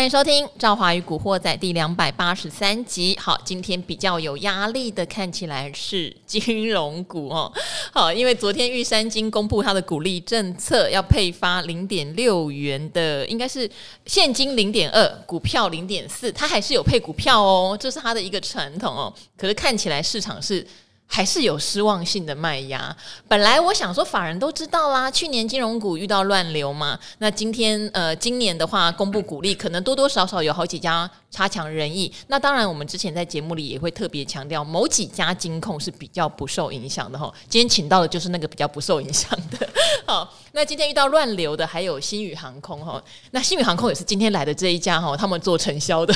[0.00, 3.14] 欢迎收听《赵华与古惑仔》第两百八十三集。
[3.20, 7.52] 好，今天比较有压力的，看起来是金融股哦。
[7.92, 13.70] 好，因为昨天玉山金公布它的股利政策，要配发零点六元的，应该是
[14.06, 19.12] 现金零点二，股票零点四，它还是有配股票哦，这是它的一个传统哦。
[19.36, 20.66] 可是看起来市场是。
[21.12, 22.96] 还是有失望性的卖压。
[23.26, 26.96] 本来我想说，法人都知道啦，去年金融股遇到乱流嘛。
[27.18, 32.10] 那今天呃，今年的话公布股利，可能多多少少有好几家差强人意。
[32.28, 37.32] 那当然，我们之前在节目里也会特别强调，某几家金控是比较不受影响的哈。
[37.48, 39.68] 今天请到的就是那个比较不受影响的。
[40.06, 43.02] 好， 那今天遇到乱流的还有新宇航空哈。
[43.32, 46.14] 那新宇航空也是今天来的这一家哈，他们做承销的。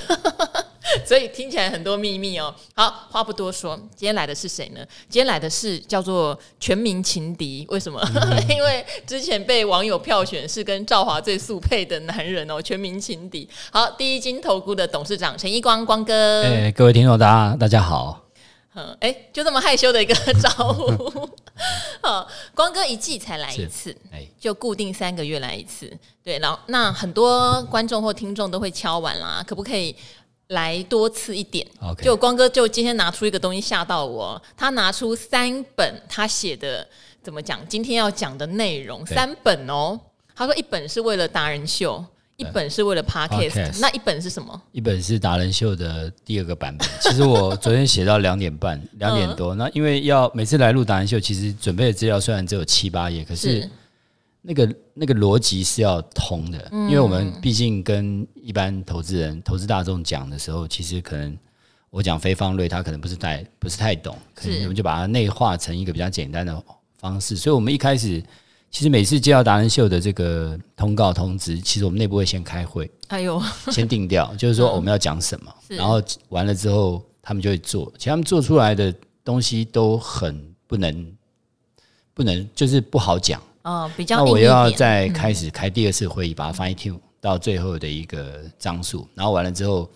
[1.04, 2.54] 所以听起来很多秘密哦。
[2.74, 4.80] 好，话不多说，今天来的是谁呢？
[5.08, 7.66] 今天来的是叫做全民情敌。
[7.70, 8.00] 为什么？
[8.14, 12.60] 嗯、 因为之前被网友票选是跟赵华最速配的男人哦。
[12.60, 13.48] 全民情敌。
[13.70, 16.42] 好，第一金投顾的董事长陈一光光哥。
[16.42, 18.20] 哎，各位听众，大家大家好。
[18.74, 21.28] 嗯，哎，就这么害羞的一个招呼。
[22.02, 25.90] 好，光哥一季才来一次，哎，就固定三个月来一次。
[26.22, 29.94] 对，然后那很多观众或听众都会敲碗啦，可不可以？
[30.48, 31.66] 来多次一点.
[32.02, 36.86] 就光哥就今天拿出一个东西吓到我，他拿出三本他写的
[37.22, 37.60] 怎么讲？
[37.68, 39.98] 今天要讲的内容三本哦。
[40.34, 42.04] 他说一本是为了达人秀，
[42.36, 44.60] 一本是为了 Podcast，Podcast 那一本是什么？
[44.72, 46.88] 一本是达人秀的第二个版本。
[47.00, 49.54] 其实我昨天写到两点半，两点多。
[49.54, 53.68] 嗯、那因为要每次来录达人秀，其实准备的资料虽然只有七八页，可是。
[54.44, 61.36] 是那个那个逻辑是要通的，因为我们毕竟跟一般投资人、投资大众讲的时候，其实可能
[61.88, 66.62] 我讲非方瑞，他可能不是太不是太懂，可能我们就把它内化成一个比较简单的
[66.98, 67.36] 方式。
[67.36, 68.22] 所以，我们一开始
[68.70, 73.40] 其实每次接到达人秀的这个通告通知，其实我们内部会先开会，哎呦，
[73.70, 77.90] 先定调，就是说我们要讲什么，然后完了之后他们就会做。
[77.96, 78.94] 其实他们做出来的
[79.24, 81.12] 东西都很不能
[82.12, 83.40] 不能，就是不好讲。
[83.64, 84.18] 哦，比较。
[84.18, 89.90] 那我又要再开始开第二次会议，把它 fine tune 到最后的一个章数，然后完了之后，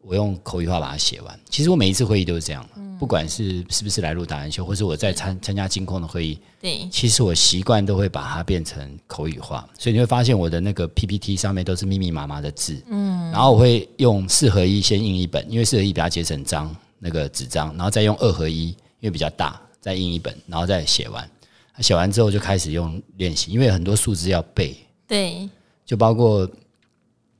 [0.00, 1.40] 我用口语化把它写完。
[1.48, 2.66] 其实我每一次会议都是这样，
[2.98, 21.28] 不管是是不是来录达人秀，或是我在参参加金控的会议，对，其实我习惯都会把它变成口语化，所以你会发现我的那个 PPT 上面都是密密麻麻的字，嗯，然后我会用四合一先印一本，因为四合一比较节省张那个纸张，然后再用二合一，因为比较大，再印一本，然后再写完。
[21.78, 24.76] 写完之后就开始用练习，因为很多数字要背。
[25.06, 25.48] 对，
[25.84, 26.46] 就包括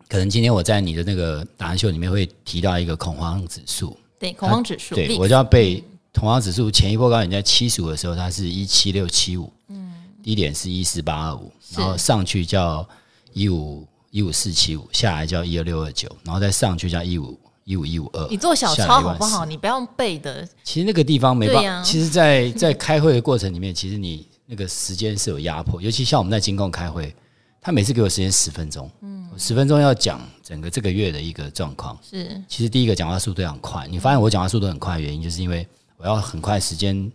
[0.09, 3.97] 可能今天我在你的那个答案秀里面会提到一个恐慌指数。
[4.19, 4.95] 对，恐慌指数。
[4.95, 5.83] 对，我就要背
[6.15, 9.93] 恐慌指数前一波高点在七十五的时候，它是一七六七五，嗯，
[10.23, 12.87] 低点是一四八二五，然后上去叫
[13.33, 17.39] 一五一五四七五，下来叫一二六二九，然后再上去叫一五。
[17.65, 19.45] 一五一五二，你做小抄好不好？
[19.45, 20.47] 你不要用背的。
[20.65, 21.71] 其实那个地方没办法。
[21.71, 25.81] 啊、其实在，在在开会的过程里面，其实你那个时间是有压迫。
[25.83, 27.15] 尤其像我们在金控开会，
[27.61, 31.97] 他每次给我时间十分钟，嗯，十分钟要讲整个这个月的一个状况。
[32.03, 33.87] 是，其实第一个讲话速度很快。
[33.87, 35.65] 你发现我讲话速度很快的原因，就是因为
[35.97, 37.11] 我要很快时间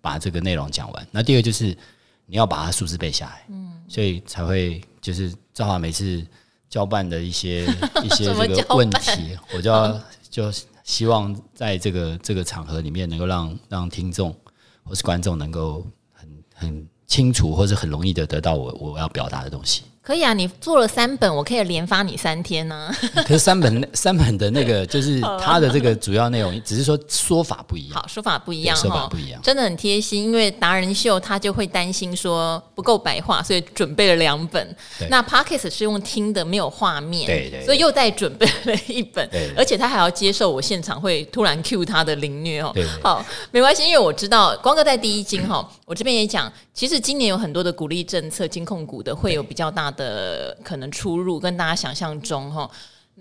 [0.00, 1.06] 把这个内容讲完。
[1.10, 1.76] 那第二个就是
[2.24, 6.26] 你要把它数字背下来，嗯，所以才会就是正好每次。
[6.70, 7.64] 交办的一些
[8.02, 10.00] 一些这个问题， 我就要
[10.30, 10.50] 就
[10.84, 14.34] 希望在这个这个场合里面，能够让让听众
[14.84, 19.82] 或是观众能够很很清楚，或是很容易的得到我我要表达的东西。
[20.10, 22.98] 可以啊，你做了三本，我可以连发你三天呢、啊。
[23.22, 27.94] 可是三本三本的那个 就是它的这个主要内容，只是说说法不一样。
[27.94, 30.24] 好，说法不一样，说法不一样，真的很贴心。
[30.24, 34.76] 因为达人秀他就会担心说不够白话，所以准备了两本。
[35.08, 39.30] 那 Podcast 是用听的，没有画面，对，对对，所以又再准备了一本。
[39.56, 42.74] 而且他还要接受我现场会突然 cue 他的凌虐哦。
[43.00, 49.99] 好，没关系，因为我知道光哥在第一金哈，我这边也讲，其实今年有很多的鼓励政策，金控股的会有比较大的
[50.62, 52.70] 可能出入，跟大家想象中哈，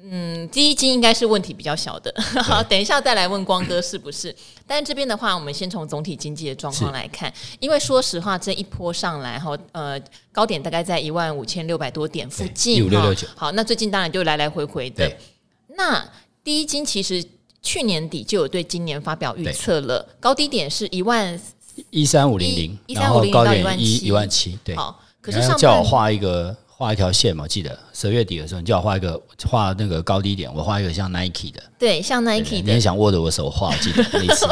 [0.01, 2.13] 嗯，第一金应该是问题比较小的。
[2.43, 4.33] 好，等一下再来问光哥是不是？
[4.65, 9.99] 但这边的话，我们先从总体经济的状况来看，因为说实话，这一波上来哈，呃，
[10.31, 13.27] 高点大概在一万五千六百多点附近，一五六六九。
[13.35, 15.11] 好，那最近当然就来来回回的。
[15.75, 16.03] 那
[16.43, 17.23] 第一金其实
[17.61, 21.39] 去年底就有对今年发表预测了，高低点是一万
[21.89, 24.59] 一三五零零，一三五零零到一万七，一万七。
[24.63, 25.03] 对，好。
[25.21, 27.45] 可是叫我画一个画一条线嘛？
[27.45, 32.61] 记得十月底的时候，你叫我画一个画那个高低点，我画一个像 Nike 的，对，像 Nike 的。
[32.61, 34.47] 你很想握着我手画，记得 那一次。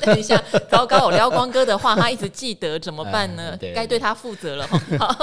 [0.00, 3.56] 等一下，糟糕，我撩光哥的话，他一直记得怎么办呢？
[3.60, 4.66] 该、呃、对，他负责了。
[4.98, 5.16] 好，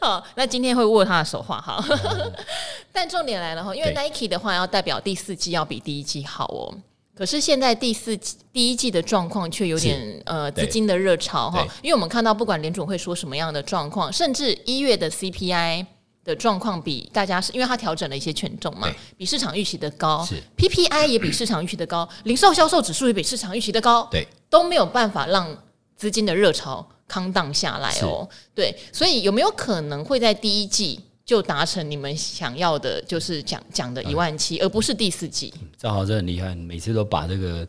[0.00, 1.84] 好，那今天会握他的手画哈。
[1.88, 2.32] 嗯、
[2.92, 6.74] 但重点来了哈，因为 Nike 的话要代表第四季要比第一季好哦。
[7.14, 15.84] 可是现在第四季第一季的状况却有点呃资金的热潮哈，因为我们看到不管联总会说什么样的状况，甚至一月的 CPI
[16.24, 20.26] 的状况比大家是因为它调整了一些权重嘛，比市场预期的高
[20.56, 25.54] ，PPI 也比市场预期的高， 零售销售指数也比市场预期的高，对，都没有办法让
[25.96, 30.98] 资金的热潮康荡下来哦，对，所以有没有可能会在第一季？
[31.24, 35.52] 就达成你们想要的，就是讲讲的一万七，而不是第四季。
[35.76, 37.66] 赵豪真的很厉害，每次都把这个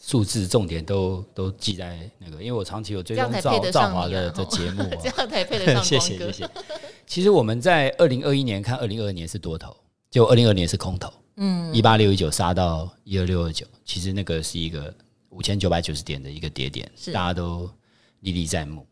[0.00, 5.82] 数字重点都都记在那个，因为我长期有追踪赵赵华的的节目，这样才配得上。
[5.84, 6.50] 谢谢谢谢。
[7.06, 9.76] 其实我们在二零二一年看二零二二年是多头，
[10.10, 11.12] 结果二零二二年是空头。
[11.36, 14.94] 嗯，一八六一九杀到一二六二九，其实那个是一个
[15.30, 17.68] 五千九百九十点的一个跌点，是大家都
[18.20, 18.86] 历历在目。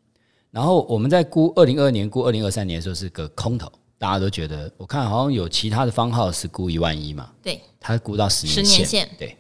[0.51, 3.71] 然后我们在估二零二二年、估二零二三年的时候是个空头。
[4.01, 7.31] 大家都觉得，我看好像有其他的方号是估一万一嘛？
[7.43, 8.65] 对，他估到十年线。
[8.65, 9.11] 十年线。
[9.19, 9.37] 对，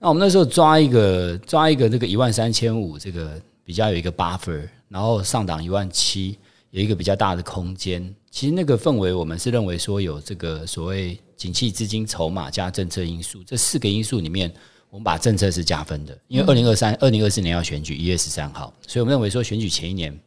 [0.00, 6.36] 那我们那时候抓一个抓一个这个一万三千五，这个比较有一个 buffer，然后上档一万七，
[6.70, 8.12] 有一个比较大的空间。
[8.28, 14.52] 其实那个氛围，我们是认为说有这个所谓景气、资金、筹码加政策因素这四个因素里面，
[14.90, 16.18] 我们把政策是加分的。
[16.26, 20.18] 因为二零二三、二零二四年要选举，一月十三号，所以我们认为说选举前一年，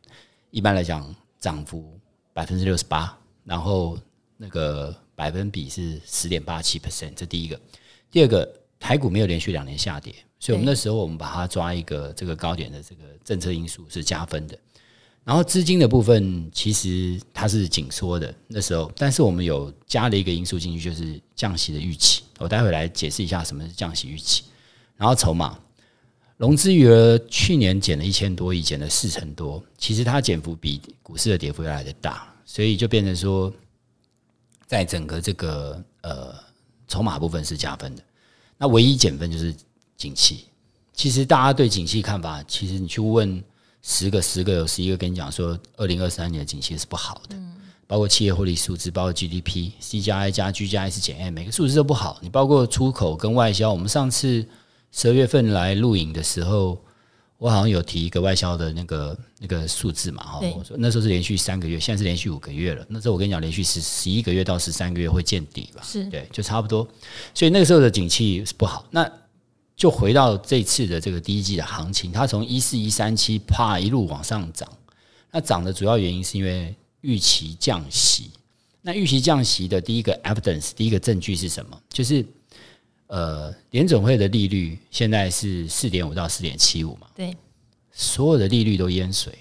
[0.49, 1.83] 一般来讲涨幅
[2.31, 3.17] 百分之六十八。
[3.45, 3.97] 然后
[4.35, 7.57] 那个百分比是十点八七 percent，这第一个。
[8.11, 8.49] 第二个，
[8.79, 14.57] 台股没有连续两年下跌，所以我们那时候我们把它抓一个这个高点的这个政策因素是加分的。
[15.23, 22.23] 然后资金的部分其实它是紧缩的那时候，但是我们有加了一个因素进去，就是降息的预期。
[22.37, 24.43] 我待会来解释一下什么是降息预期。
[24.95, 25.59] 然后筹码，
[26.37, 32.31] 融资余额去年减了一千多亿，减了四成多，其实它减幅比股市的跌幅要来的大。
[32.45, 33.51] 所以就变成说，
[34.67, 36.33] 在整个这个呃
[36.87, 38.03] 筹码部分是加分的，
[38.57, 39.53] 那唯一减分就是
[39.97, 40.45] 景气。
[40.93, 43.43] 其实大家对景气看法，其实你去问
[43.81, 47.35] 十个，十个有十一个跟你讲说，二零二三年的景气是不好的，
[47.87, 52.19] 包括企业获利数字，包括 GDP、C 加 I 加 G 加 S 减 M，每个数字都不好。
[52.21, 54.47] 你包括出口跟外销，我们上次
[54.91, 56.79] 十二月份来录影的时候。
[57.37, 62.85] 我好像有提一个外销的那个那个数字嘛，哈，我说那时候是连续三个月，现在是连续五个月了。
[62.87, 65.81] 那时候我跟你讲，连续十十一个月到十三个月会见底吧？
[65.83, 66.87] 是对，就差不多。
[67.33, 68.85] 所以那个时候的景气是不好。
[68.89, 69.11] 那
[69.75, 74.69] 就回到这次的这个第一季的行情，它从一四一三七啪一路往上涨。
[75.31, 78.31] 那涨的主要原因是因为预期降息。
[78.81, 81.77] 那预期降息的第一个 evidence，第一个证据是什么？
[81.89, 82.25] 就是。
[83.07, 87.07] 呃，联总会的利率现在是四点五到四点七五嘛？
[87.15, 87.35] 对，
[87.91, 89.37] 所有的利率都淹水。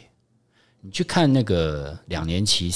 [0.81, 2.71] 你去看那个两年期、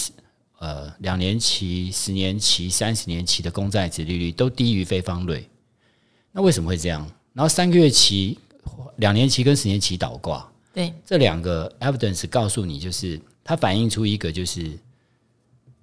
[0.59, 5.47] 呃两年期、十年期、三十年期的公债值利率都低于非方瑞。
[6.33, 7.07] 那为什么会这样？
[7.35, 8.39] 然后三个月期、
[8.97, 14.73] 两年期跟十年期倒挂，对，这两个 evidence 告诉你，就是它反映出一个，就是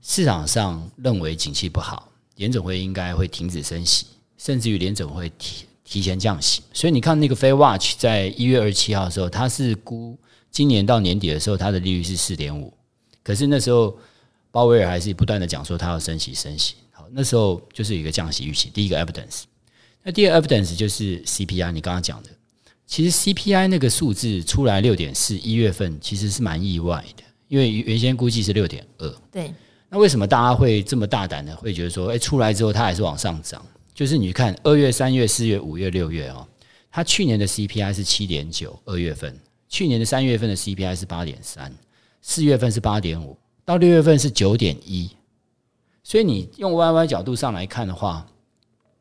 [0.02, 4.08] 市场上认为景气不好，联总会应该会停止升息。
[4.38, 10.18] 甚至于联准会提提前降息，所以你看那个 Fed Watch 在一月二十七号的时候，它是估
[10.50, 12.74] 今年到年底的时候，它的利率是四点五。
[13.24, 13.98] 可是那时候
[14.52, 16.76] 鲍威尔还是不断的讲说他要升息升息。
[16.92, 18.70] 好，那时候就是有一个降息预期。
[18.70, 19.44] 第一个 evidence，
[20.04, 21.72] 那第二 evidence 就是 CPI。
[21.72, 22.30] 你刚刚讲的，
[22.88, 29.10] 其实 CPI 那个数字出来六点四，一月份其实是蛮意外的，因为原先估计是六点二。
[29.32, 29.54] 对，
[29.90, 33.64] 那为什么大家会这么大胆的会觉得说，哎，出来之后它还是往上涨？
[33.96, 36.46] 就是你看二月、三月、四月、五月、六月哦，
[36.92, 39.32] 它去年的 CPI 是七点九，二月份；
[39.70, 41.74] 去年的三月份的 CPI 是八点三，
[42.22, 45.10] 四月份是八点五，到六月份是九点一。
[46.04, 48.28] 所以你用 YY 角度上来看的话，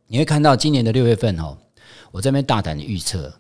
[0.07, 1.59] 你会看到今年的六月份哦，
[2.13, 3.35] 我这边大胆的预测，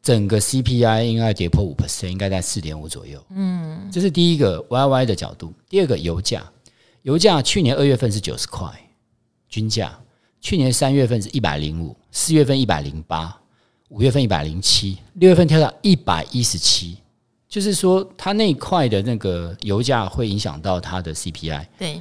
[0.00, 3.20] 整个 CPI 应该跌破五 percent，应该在四点五左右。
[3.30, 5.52] 嗯，这是第一个 YY 的角度。
[5.68, 6.48] 第二个油价，
[7.02, 8.70] 油价去年二月份是九十块
[9.48, 9.98] 均价。
[10.44, 13.34] 去年三月份是一百零五，四月份一百零八，
[13.88, 16.98] 五月份一百零七，六月份跳到一百一十七，
[17.48, 21.66] 就是说它那一块的那个油价会影响到它的 CPI。
[21.78, 21.98] 对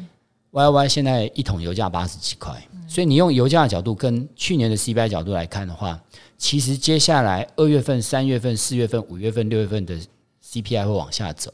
[0.51, 5.97] ，Y Y 现在一桶油价八十几块，所以你用油价的角度跟去年的 CPI 角度来看的话，
[6.37, 9.97] 其实接下来二月份、三月份、四月份、五月份、六月份的
[10.45, 11.49] CPI 会往下走。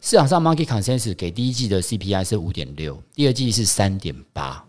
[0.00, 4.64] 市场上 Market Consensus 给第一季的 CPI 是五点六，第二季是三点八。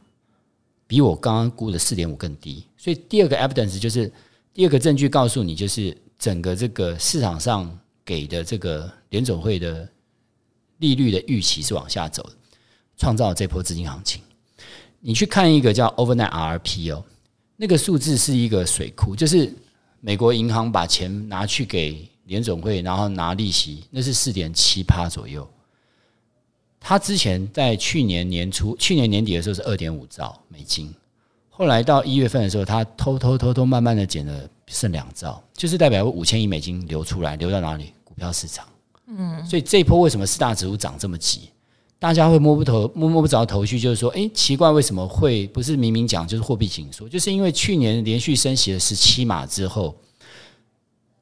[0.89, 4.11] 比我刚刚估的四点五更低，所以第二个 evidence 就是
[4.51, 9.87] 第二个证据告诉你，就是整个这个市场上给的这个联总会的
[10.79, 12.31] 利率的预期是往下走的，
[12.97, 14.19] 创造这波资金行情。
[14.99, 17.05] 你去看一个叫 Overnight RRP 哦，
[17.55, 19.53] 那个数字是一个水库，就是
[20.01, 25.47] 美国银行把钱拿去给联总会，然后拿利息，那是四点七趴左右。
[26.79, 30.93] 他之前在去年年初、去年年底的时候是二点五兆美金，
[31.49, 37.93] 后来到一月份的时候，他偷偷偷偷慢慢的减了，剩两兆，就是代表五千亿美金流出来，流到哪里？
[38.03, 38.65] 股票市场。
[39.07, 41.49] 嗯，所以这一波为什么四大指数涨这么急？
[41.99, 47.09] 大家会摸不头摸摸不着头绪，就是说，诶，奇怪，为什么会不是明明讲就是货币紧缩？
[47.09, 49.95] 就是因为去年连续升息了十七码之后。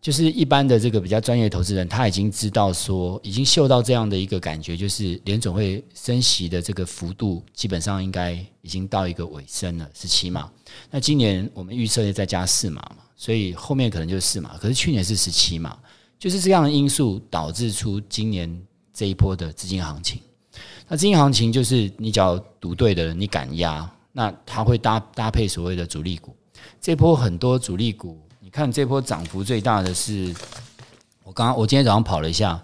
[0.07, 10.49] 就是一般的这个比较专业投资人，他已经知道说，已经嗅到这样的一个感觉，就是联总会升息的这个幅度基本上应该已经到一个尾声了，十七码。
[10.89, 14.57] 那今年我们预测再加四码嘛，所以后面可能就是四码。
[14.59, 15.77] 可是去年是十七码，
[16.17, 18.49] 就是这样的因素导致出今年
[18.93, 20.21] 这一波的资金行情。
[20.87, 26.33] 那资金行情就是你只要赌对的人，你敢压，那它会搭搭配所谓的主力股。
[26.79, 28.17] 这波很多主力股。
[28.47, 30.33] 你看这波涨幅最大的是，
[31.25, 32.61] 我刚刚我今天早上跑了一下，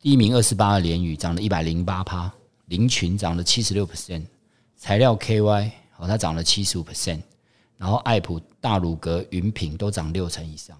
[0.00, 2.32] 第一名二十八的联宇涨了一百零八趴，
[2.66, 4.22] 林群涨了七十六 percent，
[4.76, 7.20] 材料 KY 哦它涨了七十五 percent，
[7.76, 10.78] 然后爱普、大鲁阁、云品都涨六成以上，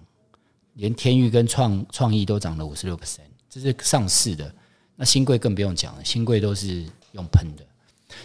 [0.75, 4.49] 连天域跟创创意都涨了五十六 percent，这是上市的，
[4.95, 7.65] 那新贵更不用讲了，兴柜都是用喷的，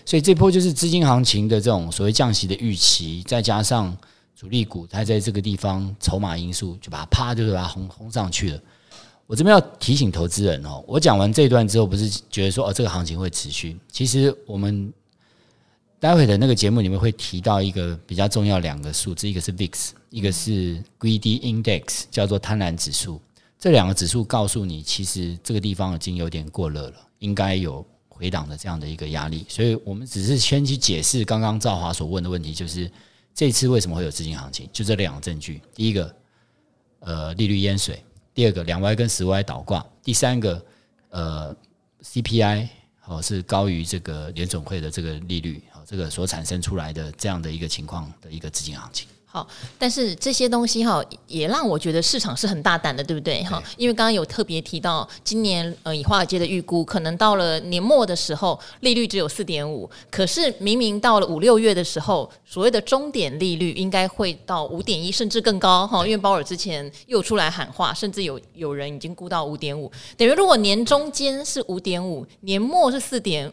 [0.04, 3.98] 所以这波就是资金行情的这种所谓降息的预期，再加上。
[4.40, 8.62] 主力股，它在这个地方筹码因素就把它啪，就是把它轰轰上去了。
[9.26, 13.78] 我这边要提醒投资人哦，我讲完这一段之后，不是觉得说哦这个行情会持续。
[13.92, 14.90] 其实我们
[15.98, 23.20] 待会的那个节目里面会提到一个比较重要两个数字，一个是 VIX，一个是 Greedy Index，叫做贪婪指数。
[23.58, 29.44] 这两个指数告诉你，其实这个地方已经有点过热了，应该有回档的这样的一个压力。
[29.50, 32.90] 所以我们只是先去解释刚刚赵华所问的问题，就是。
[33.40, 34.68] 这次为什么会有资金行情？
[34.70, 36.14] 就这两个证据：第一个，
[36.98, 37.96] 呃，利率淹水；
[38.34, 40.62] 第二个，两 Y 跟十 Y 倒挂；第三个，
[41.08, 41.56] 呃
[42.02, 42.68] ，CPI
[43.06, 49.08] 哦是高于这个联总会的这个利率，哦，这个所产生出来的这样的一个情况的一个资金行情。
[49.32, 49.46] 好，
[49.78, 53.44] 但是这些东西哈，也让我觉得市场是很大胆的，对不对？
[53.44, 66.04] 哈，因为刚刚有特别提到，今年呃，以华尔街的预估，可能到了年末的时候，利率只有四点五，可是明明到了五六月的时候，所谓的终点利率应该会到五点一，甚至更高哈。
[66.04, 73.52] 因为鲍尔之前又出来喊话，甚至有有人已经估到五点五，等于如果年中间是五点五，年末是四点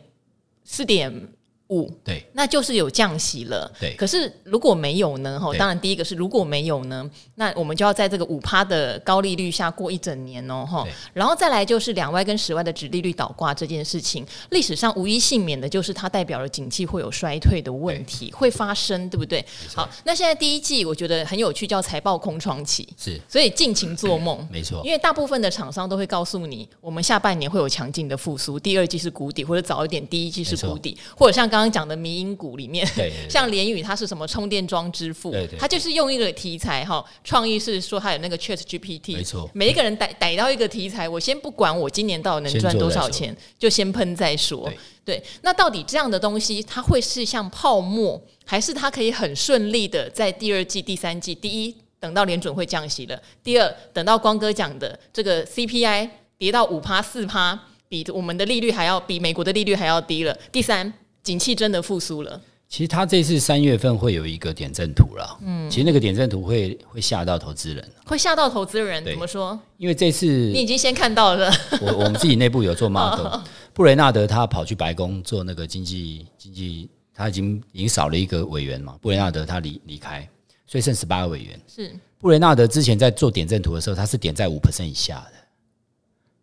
[0.63, 1.29] 四点。
[1.69, 3.69] 五对，那就是有降息了。
[3.79, 5.38] 对，可是如果没有呢？
[5.39, 10.88] 哈，当然第一个是如果没有呢，那我们就要在这个五趴的高利率下过一整年哦，哈。
[11.13, 19.45] 然后再来就是两外跟十外的殖利率倒挂这件事情，历史上无一幸免的就是它代表了景气会有衰退的问题会发生，对不对？
[19.75, 24.81] 好，那现在第一季我觉得很有趣，叫财报空窗期，是，所以尽情做梦， 没错。
[24.86, 31.56] 因为大部分的厂商都会告诉你，我们下半年会有强劲的复苏，第二季是谷底，或者早一点第一季是谷底，或者像刚。
[31.57, 44.69] 刚刚讲的迷因股里面，对对 对，像联宇，它是什么充电桩之父，对对对，它就是用一个题材哈，创意是说它有那个 Chat GPT，没错，每一个人逮逮到一个题材，我先不管我今年到底能赚多少钱，就先喷再说。
[45.03, 51.33] 对，对，那到底这样的东西，它会是像泡沫，还是它可以很顺利的在第二季、第三季？
[51.33, 57.59] 第一，等到联准会降息了；第二，等到光哥讲的这个 CPI 跌到五趴四趴，
[57.89, 60.93] 比我们的利率还要比美国的利率还要低了；第三。
[61.27, 62.41] 景气真的复苏了。
[62.69, 65.38] 其实他这次三月份会有一个点阵图了。
[65.41, 69.03] 嗯，其实那个点阵图会会吓到投资人，会吓到投资人。
[69.03, 69.60] 怎么说？
[69.77, 71.51] 因为这次你已经先看到了。
[71.81, 73.41] 我我们自己内部有做 model，
[73.74, 78.98] 布雷纳德他跑去白宫做那个经济经济，他已经已经少了一个委员嘛。
[79.01, 80.25] 布雷纳德他离离开，
[80.65, 81.60] 所以剩十八个委员。
[81.67, 85.34] 是布雷纳德之前在做点阵图的时候，他是点在五 percent 以下的。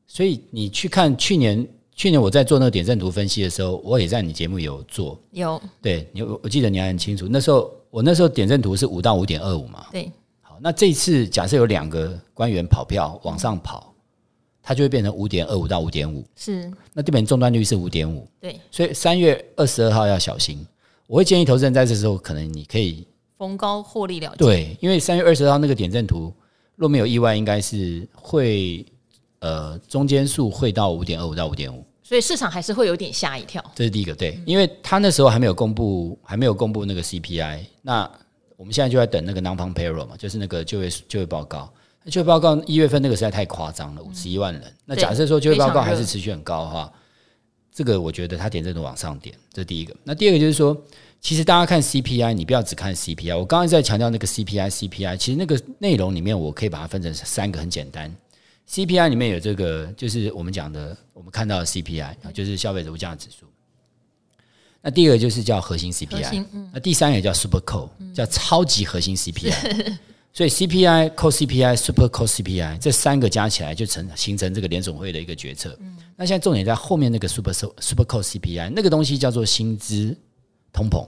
[0.06, 1.66] 所以你去看去年。
[1.94, 7.28] 去年我在做那个点阵图分析的时候，我也在你节目有做，有对你，我记得你还很清楚。
[7.30, 10.10] 那时候我那时候点阵图是五到五点二五嘛，对。
[10.40, 13.94] 好，那这次假设有两个官员跑票往上跑，
[14.60, 16.68] 它就会变成五点二五到五点五，是。
[16.92, 18.58] 那这边终端率是五点五，对。
[18.72, 20.66] 所以三月二十二号要小心，
[21.06, 23.06] 我会建议投资人在这时候可能你可以
[23.38, 26.32] 逢高获利了结，对，因为三月二十二号那个点阵图
[26.74, 28.84] 若没有意外，应该是会。
[29.44, 33.62] 呃，中间数会到五点二五到五点五，所以市场还是会有点吓一跳。
[33.74, 37.58] 这是第一个，对，因为他那时候还没有公布，还没有公布那个 CPI。
[37.82, 38.10] 那
[38.56, 41.70] 我们现在就在等那个 non-farm payroll 嘛，就是那个就业就业报告。
[42.06, 44.62] 就业报告一月份那个实在太夸张了，五十一万人。
[44.62, 46.90] 嗯、那假设说就业报告还是持续很高的话，
[47.70, 49.94] 这个我觉得它点阵图往上点，这是第一个。
[50.04, 50.74] 那第二个就是说，
[51.20, 53.36] 其实大家看 CPI，你不要只看 CPI。
[53.36, 58.10] 我刚刚在强调那个 CPI，CPI 其实那个内容里面，我可以把它分成三个，很简单。
[58.68, 63.46] CPI 里面有这个，就是我们讲的，我们看到的 CPI 啊，就是消费者物价指数。
[64.80, 69.96] 那第二个就是叫核心 CPI，嗯、那第三个叫 Super Core，叫超级核心 CPI。
[70.36, 75.78] 所以 CPI、Core CPI、Super Core CPI 这三个加起来就成形成这个联总会的一个决策。
[76.16, 80.16] 那现在重点在后面那个 Super Super Core CPI 那个东西叫做薪资
[80.72, 81.06] 通膨。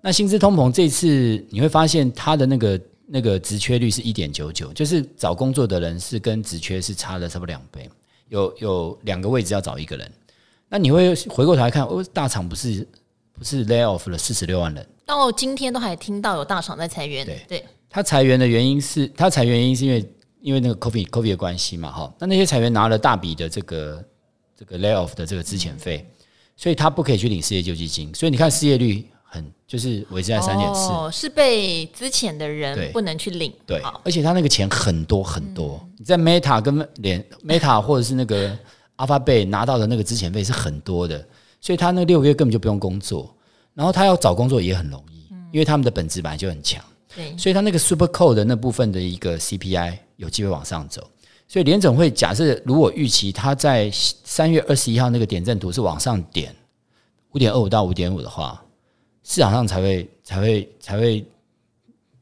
[0.00, 7.88] 那薪资通膨这次你会发现它的那个那个职缺率是一点九九，就是找工作的人是跟职缺是差了差不多两倍，
[8.28, 10.10] 有有两个位置要找一个人。
[10.68, 12.88] 那你会回过头来看，哦，大厂不是
[13.32, 14.86] 不是 lay off 了四十六万人？
[15.04, 17.26] 到今天都还听到有大厂在裁员。
[17.26, 17.64] 对对。
[17.90, 22.14] 他裁员的原因是，他裁员原因是因为因为那个 COVID COVID 的关系嘛，哈。
[22.18, 24.02] 那那些裁员拿了大笔的这个
[24.56, 26.08] 这个 layoff 的这个资遣费，
[26.56, 28.14] 所以他不可以去领失业救济金。
[28.14, 33.50] 所以你看失业率很就是维持在三点四，哦，是被资遣的人不能去领。
[33.66, 35.80] 对，而且他那个钱很多很多。
[35.82, 38.54] 嗯、你在 Meta 跟连 Meta 或者是那个
[38.98, 41.26] Alphabet 拿到的那个资遣费是很多的，
[41.62, 43.34] 所以他那六个月根本就不用工作，
[43.72, 46.84] 然后他要找工作也很容易，因为他们的本质本来就很强。
[47.16, 51.02] 对，所以他那个 super Code 的那部分的一个 CPI 有机会往上走，
[51.48, 56.54] 所以联总会假设如果预期他在三月二十一号那个点阵图是往上点
[57.30, 58.62] 五点二五到五点五的话，
[59.24, 61.24] 市场上才会才会才会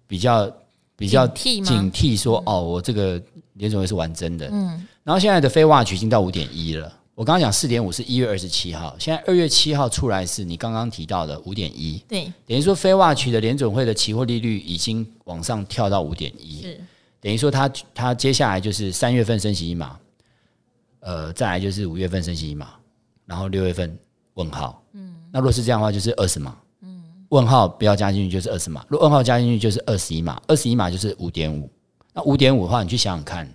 [0.07, 0.53] 比较
[0.97, 3.21] 比较警惕说哦，我这个
[3.55, 4.49] 联准会是玩真的。
[4.53, 6.93] 嗯，然后现在的非 watch 已经到五点一了。
[7.15, 16.81] 我刚刚讲四点五是一月二十七号，现在二月七号出来是你刚刚提到的五点一，对，等于说 Fed Watch 的联准会的期货利率已经往上跳到五点一，是。
[17.21, 19.99] 等于说它它接下来就是三月份升息一码，
[21.01, 22.71] 呃，再来就是五月份升息一码，
[23.27, 23.99] 然后六月份
[24.33, 26.57] 问号，嗯，那若是这样的话就是二十码，嗯，
[27.31, 31.71] 问号不要加进去就是二十码，如果问号加进去就是二十一码，二十一码就是五点五，
[32.13, 33.49] 那五点五的话你去想想看。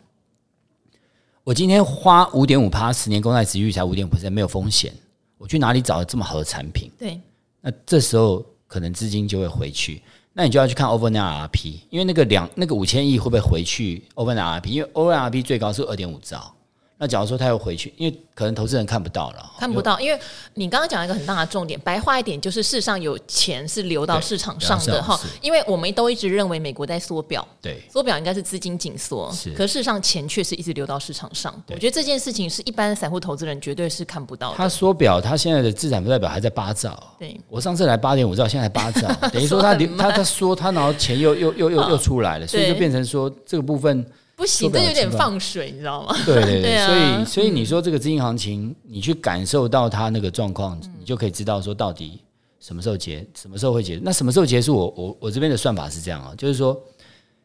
[1.43, 4.91] 我今天花五点五趴十年公债殖利率才五点五 percent，没有风险。
[5.37, 6.89] 我去哪里找这么好的产品？
[6.97, 7.19] 对，
[7.61, 14.69] 那这时候可能资金就会回去，那你就要去看 overnight RP，因为那个两那个五千亿会不会回去 overnight RP？
[14.69, 16.54] 因为 overnight RP 最高是二点五兆。
[16.97, 20.17] 那假如说他又回去，因为可能投资人看不到了，看不到，因为
[20.53, 34.57] 你刚刚讲一个很大的重点，白话一点就是，事实上有钱是流到市场上的哈，因为我们都一直认为美国在缩表，对，缩表应该是资金紧缩，是，可是事实上钱确实一直流到市场上，我觉得这件事情是一般散户投资人绝对是看不到的。
[34.57, 44.05] 他缩表，他现在的资产负债表还在八兆，对，我上次来八点五兆，现在八兆， 等于说他他他缩他然后钱又又又又又出来了， 所以就变成说这个部分。
[44.35, 46.15] 不行，这有点放水，你知道吗？
[46.25, 52.19] 对对对， 所以所以你说这个资金行情，你去感受到它那个状况，你就可以知道说到底
[52.59, 54.01] 什么时候结，什么时候会结束。
[54.03, 54.75] 那什么时候结束？
[54.75, 56.77] 我我我这边的算法是这样啊，就是说，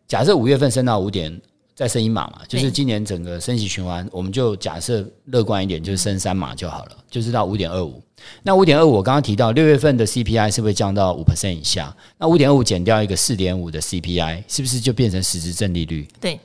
[0.09, 1.41] 假设五月份升到五点，
[1.77, 8.03] 再升一码嘛，就是今年整个升息循环，我们就假设乐观一点，就是升三码就好了，就是到五点二五。
[8.43, 11.95] 那五点二五，我刚刚提到六月份的 CPI 是不是降到五 percent 以下？
[12.19, 16.09] 那五点二五减掉一个四点五的 CPI，是不是就变成实质正利率？
[16.21, 16.41] 对。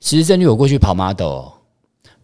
[0.00, 1.48] 实质正利率我过去跑 model，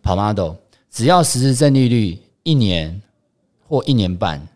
[0.03, 0.53] 跑 model，
[0.91, 3.01] 只要实质正利率一年
[3.67, 4.47] 或一年半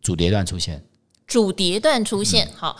[0.00, 0.82] 主跌段出现，
[1.26, 2.76] 主跌段出现，嗯、好，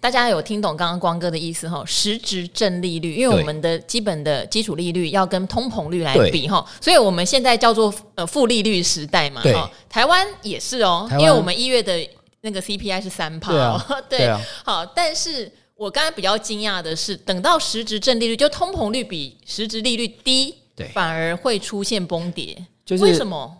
[0.00, 1.82] 大家有听懂刚刚光哥的意思哈？
[1.86, 9.54] 实质正利率，因为我们的基本的基础利率要跟通膨率来比哈，所以我们现在叫做呃负利率时代嘛，对，
[9.88, 12.06] 台湾也是哦，因为我们一月的
[12.40, 15.50] 那个 CPI 是三趴，对啊， 对啊，好，但是。
[15.80, 23.50] 我刚才比较惊讶的是，等到实质正利率就通膨率比实质利率低，对，反而会出现崩跌，就是为什么？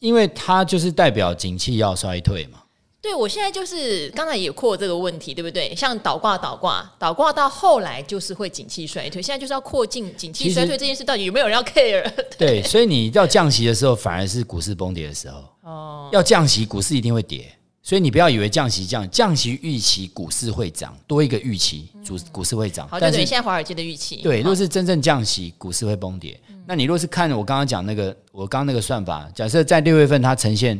[0.00, 2.64] 因为它就是代表景气要衰退嘛。
[3.00, 5.72] 对，我现在就是刚才也扩这个问题，对不对？
[5.76, 12.02] 像倒挂、倒挂、倒挂到后来就是会景气衰退，现在就是要扩进景气衰退这件事，到底有没有人要 care？
[12.36, 15.44] 对， 对，所以你要降息的时候，反而是股市崩跌的时候。
[15.62, 17.48] 哦，要降息，股市一定会跌。
[17.88, 22.86] 所以你不要以为降息降降息预期股市会涨，多一个预期主股市会涨。
[22.86, 26.38] 好，但是现在华尔街的预期，对，如果是真正降息，股市会崩跌。
[26.66, 30.78] 那你如果是看我刚刚讲那个，我刚刚那个算法，假设在六月份它呈现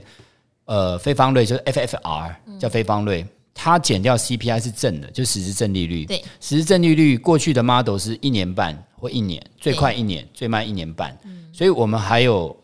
[0.66, 6.04] 呃非方瑞，就是 FFR 叫非方瑞，它减掉 CPI 是正的，就实质正利率。
[6.04, 11.18] 对，实质正利率过去的 model 是一年半或一年，最快一年，最慢一年半。
[11.54, 12.54] 所以我们还有。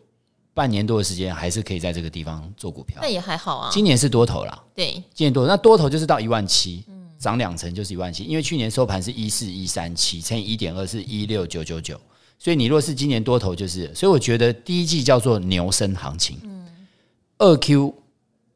[0.55, 3.71] 半年多的时间还是可以在这个地方做股票，那也还好啊。
[3.73, 6.85] 今年是多头啦，对，今年多头，那多头就是到一万七，
[7.19, 12.01] 涨两成就是一万七，因为去年收盘是一四一三七乘以一点二是一六九九九，
[12.39, 16.67] 所以你若是今年多头就是，所以我觉得第一季叫做牛升行情，嗯，
[17.39, 17.93] 二 Q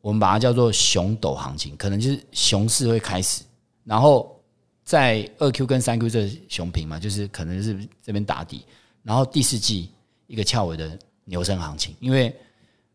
[0.00, 3.42] 我们把它叫做熊斗行情，可能就是熊市会开始，
[3.82, 4.40] 然后
[4.84, 8.64] 在二 Q 跟三 Q 这熊平嘛，就是可能是这边打底，
[9.02, 9.90] 然后第四季
[10.28, 10.96] 一个翘尾的
[11.28, 12.34] 牛升行情，因为。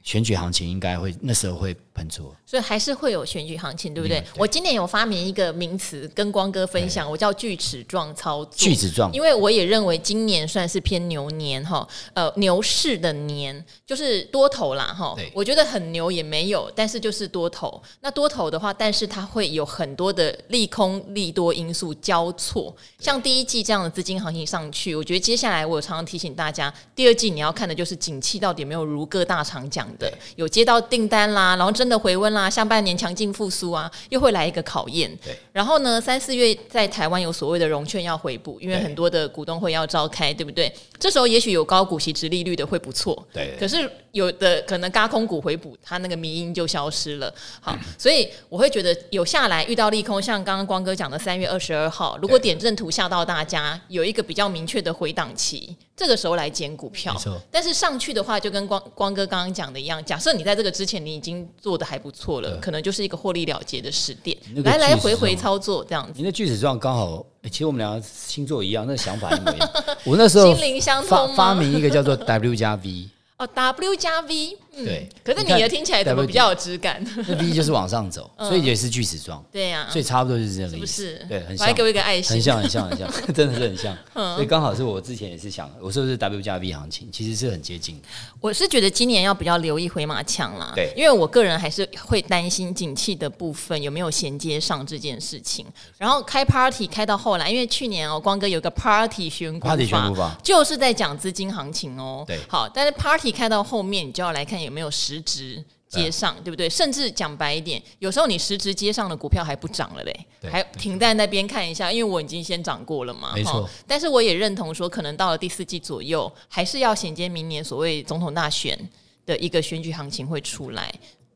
[0.04, 4.20] 选举行情应该会那时候会喷出，所以还是会有选举行情，对不对？
[4.20, 8.54] 对，我今年有发明一个名词跟光哥分享，我叫锯齿状操作。
[8.54, 15.16] 锯齿状，因为我也认为今年算是偏牛年哈，呃，牛市的年就是多头啦哈。
[15.34, 17.82] 我觉得很牛也没有，但是就是多头。
[18.02, 29.88] 那多头的话，但是它会有很多的利空利多因素交错，像第一季这样的资金行情上去，我觉得接下来我常常提醒大家，第二季你要看的就是景气到底有没有如各大厂讲。
[29.98, 35.10] 的有接到订单啦，然后真的回温啦，下半年强劲复苏啊，又会来一个考验。
[35.24, 40.74] 对，然后呢，三四月在台湾有所谓的融券要回补，因为很多的股东会要召开，对不对？
[41.00, 43.26] 这时候也许有高股息、值利率的会不错。
[43.34, 47.34] 对，可是有的可能嘎空股回补，它那个迷因就消失了。
[47.60, 55.76] 好，所以我会觉得有下来遇到利空，像刚刚光哥讲的三月二十二号，如果点阵图吓到大家，有一个比较明确的回档期。
[55.96, 57.16] 这个时候来捡股票，
[57.52, 66.14] 但是上去的话就跟光光哥刚刚讲的一样，假设你在这个之前你已经做的还不错了，可能就是一个获利了结的时点，来来回回操作这样子。
[66.16, 69.70] 你的锯齿状刚好，其实我们两个星座一样，那个想法一模一样。
[70.04, 73.10] 我那时候心灵相通发发明一个叫做 W 加 V。
[73.38, 77.04] 哦，W 加 V，对，可是你的听起来怎么比较有质感？
[77.28, 79.44] 那 V 就是往上走， 所以也是锯齿状。
[79.52, 81.04] 对呀，所以差不多就是这样的意思。
[81.04, 81.26] 是？
[81.30, 81.68] 对，很像。
[81.68, 83.98] 还给我一个爱心，很像，很像，很像， 真的是很像。
[84.14, 88.00] 所以刚好是我之前也是想，我说的是 W 加 V 行情，其实是很接近。
[88.42, 95.66] 我是觉得今年要比较留意回马枪啦，对，因为我个人还是会担心景气的部分有没有衔接上这件事情。
[95.98, 102.24] 然后开 Party 开到后来，因为去年哦，光哥有个 Party 选股，Party 选股法就是在讲资金行情哦。
[102.28, 103.94] 对，好，但是 Party 开到后面。
[104.04, 106.70] 你就要来看有没有实质接上，对不对？
[106.70, 113.34] 甚至讲白一点，有时候你实质接上的股票还不涨了嘞，还停在那边看一下，因为我已经先涨过了嘛。
[113.36, 118.78] 没错，但是我也认同说，可能到了第四季左右，还是要衔接明年所谓总统大选
[119.26, 120.92] 的一个选举行情会出来。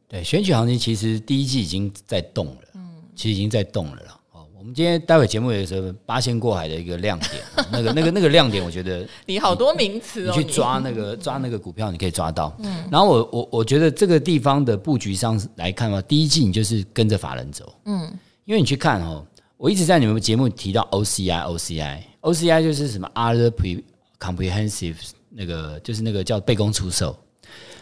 [0.07, 4.16] 对，选举行情其实第一季已经在动了，嗯，其实已经在动了啦。
[4.59, 7.31] 我们今天待会节目有时候八仙过海的一个亮点，
[7.71, 12.55] 那个、那个、那个亮点，我觉得你好多名词哦，你去抓那个抓那个股票，你可以抓到。
[12.63, 18.11] 嗯，然后我我我觉得这个地方的布局上来看嘛，第一季你就是跟着法人走，嗯，
[18.45, 19.23] 因为你去看哦，
[19.57, 23.83] 我一直在你们节目提到 OCI，OCI，OCI 就是什么 Other Pre
[24.19, 24.95] Comprehensive
[25.29, 27.15] 那个就是那个叫被公出售。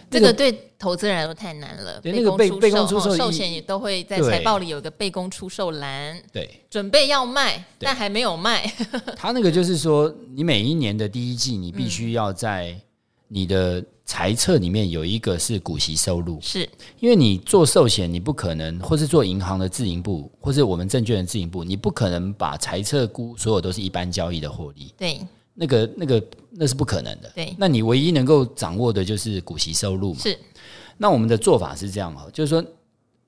[0.09, 1.99] 这个对投资人来说太难了。
[2.01, 6.21] 对，那个被被公出售，寿险也都会在财报里有个被公出售栏。
[6.31, 8.65] 对，准备要卖，但还没有卖。
[9.17, 12.79] 他那个就是说，你每一年的第一季，你必须要在
[13.27, 16.39] 你的财测里面有一个是股息收入。
[16.41, 24.93] 是，因为你做寿险，你不可能，或是做银行的自营部，或是我们证券的自营部，你不可能把财测估所有都是一般交易的获利。
[24.97, 25.19] 对。
[25.55, 27.31] 那个、那个、那是不可能的。
[27.33, 30.19] 对，那你唯一能够掌握的就是股息收入嘛。
[30.19, 30.37] 是。
[30.97, 32.63] 那我们的做法是这样哈，就是说，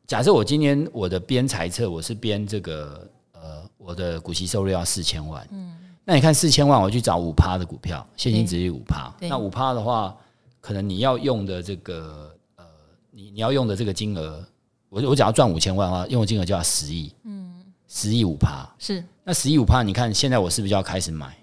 [0.05, 5.47] 假设我今天我的编财测，我是编这个呃，我的股息收入要四千万。
[5.51, 5.75] 嗯。
[6.05, 9.13] 那你看四千万，我去找五趴的股票，现金殖利率五趴。
[9.19, 10.15] 那五趴的话，
[10.61, 12.65] 可能你要用的这个呃，
[13.11, 14.45] 你你要用的这个金额，
[14.89, 17.13] 我我只要赚五千万的话，用的金额就要十亿。
[17.23, 17.53] 嗯。
[17.89, 18.65] 十亿五趴。
[18.79, 19.03] 是。
[19.25, 21.37] 那十亿五趴，你看现在我是不是就要开始买？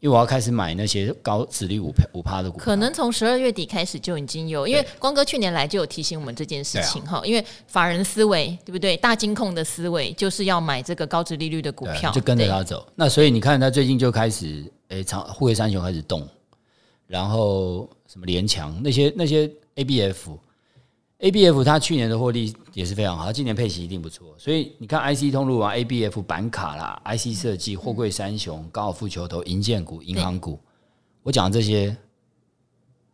[0.00, 4.66] 因为我要开始买那些高殖利率五五趴的股票，可能从十二月底开始就已经有。
[4.66, 8.96] 因为光哥去年来就有提醒我们这件事情哈，啊、因为法人思维对不对？
[8.96, 12.86] 大金控的思维就是要买这个高殖利率的股票，就跟着他走。
[12.94, 16.26] 那所以你看，他最近就开始，诶，长护卫三雄开始动，
[17.06, 19.50] 然后什么联强那些那些。
[19.76, 20.38] A B F
[21.64, 24.34] 它去年的获利也是非常好，今年配息一定不错。
[24.38, 30.58] 所以你看 I C 通路啊，A B F 板卡啦，I C 设计、货柜三雄、高尔夫球头、银建股、银行股，
[31.22, 31.94] 我讲的这些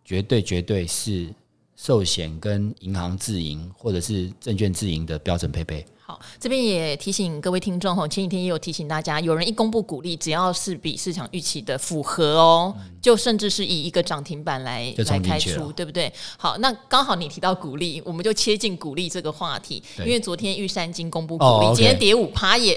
[0.04, 1.34] 绝对绝对是
[1.74, 5.84] 寿险跟银行自营或者是证券自营的标准配备。
[6.08, 16.12] 好，这边也提醒各位听众哈，前几天也有提醒大家，有人一公布鼓励，只要是比市场预期的符合哦，嗯、就甚至是以一个涨停板来来开出，对不对？
[16.38, 22.76] 好，那刚好你提到鼓励，我们就切进鼓励这个话题，因为昨天玉山金公布鼓励，今天跌五趴也。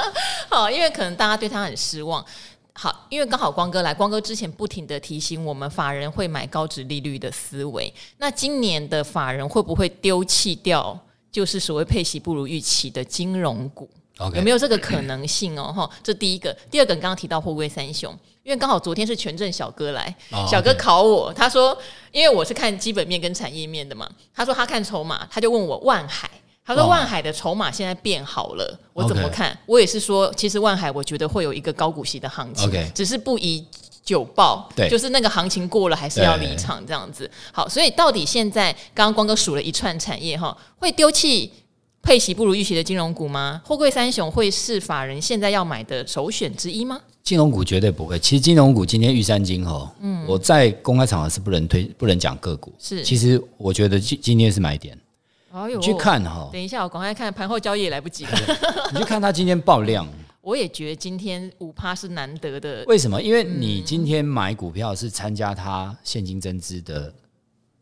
[0.48, 2.24] 好，因为可能大家对他很失望。
[2.72, 10.98] 好，因为刚好光哥来，光哥之前不停的提醒我们，法人会买高值利率的思维，那今年的法人会不会丢弃掉？
[11.32, 13.88] 就是所谓配息不如预期的金融股
[14.22, 14.36] Okay.
[14.36, 15.72] 有没有这个可能性哦？
[15.74, 16.54] 哈，这第一个。
[16.70, 21.74] 第二个，刚刚提到货柜三雄，因为刚好昨天是权证小哥来，oh, 小哥考我，他说，
[22.12, 26.30] 因为我是看基本面跟产业面的嘛，他说他看筹码，他就问我万海，
[26.62, 29.02] 他说万海的筹码现在变好了，oh.
[29.02, 33.66] 我怎么看.我也是说，其实万海我觉得会有一个高股息的行情.只是不宜
[34.10, 37.30] 久报，对，就是那个行情过了还是要离场这样子。
[37.52, 41.52] 好，所以到底现在刚刚光哥数了一串产业哈，会丢弃？
[42.02, 43.60] 配息不如预期的金融股吗？
[43.62, 46.98] 货柜三雄会是法人现在要买的首选之一吗？
[47.22, 48.18] 金融股绝对不会。
[48.18, 52.72] 其实金融股今天玉山金哈，嗯，我在公开场合是不能推、不能讲个股。
[52.78, 54.98] 是，其实我觉得今今天是买点。
[55.52, 58.32] 哎呦，你去看哈，等一下我赶快看盘后交易也来不及了。
[58.94, 60.08] 你去看它今天爆量，
[60.40, 62.84] 我也觉得今天五趴是难得的。
[62.86, 63.20] 为什么？
[63.20, 67.12] 因为你今天买股票是参加它现金增资的。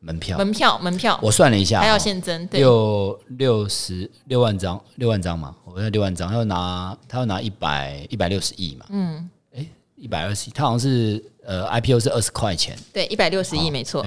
[0.01, 9.67] 门票，门票，门票，我算了一下，还要现增，对，六六十六万张，六万张嘛，我要六万张，他要拿，他要拿一百一百六十亿嘛，嗯，哎，
[9.97, 14.07] 一百二十亿，他好像是呃，IPO 是二十块钱，对，一百六十亿没错，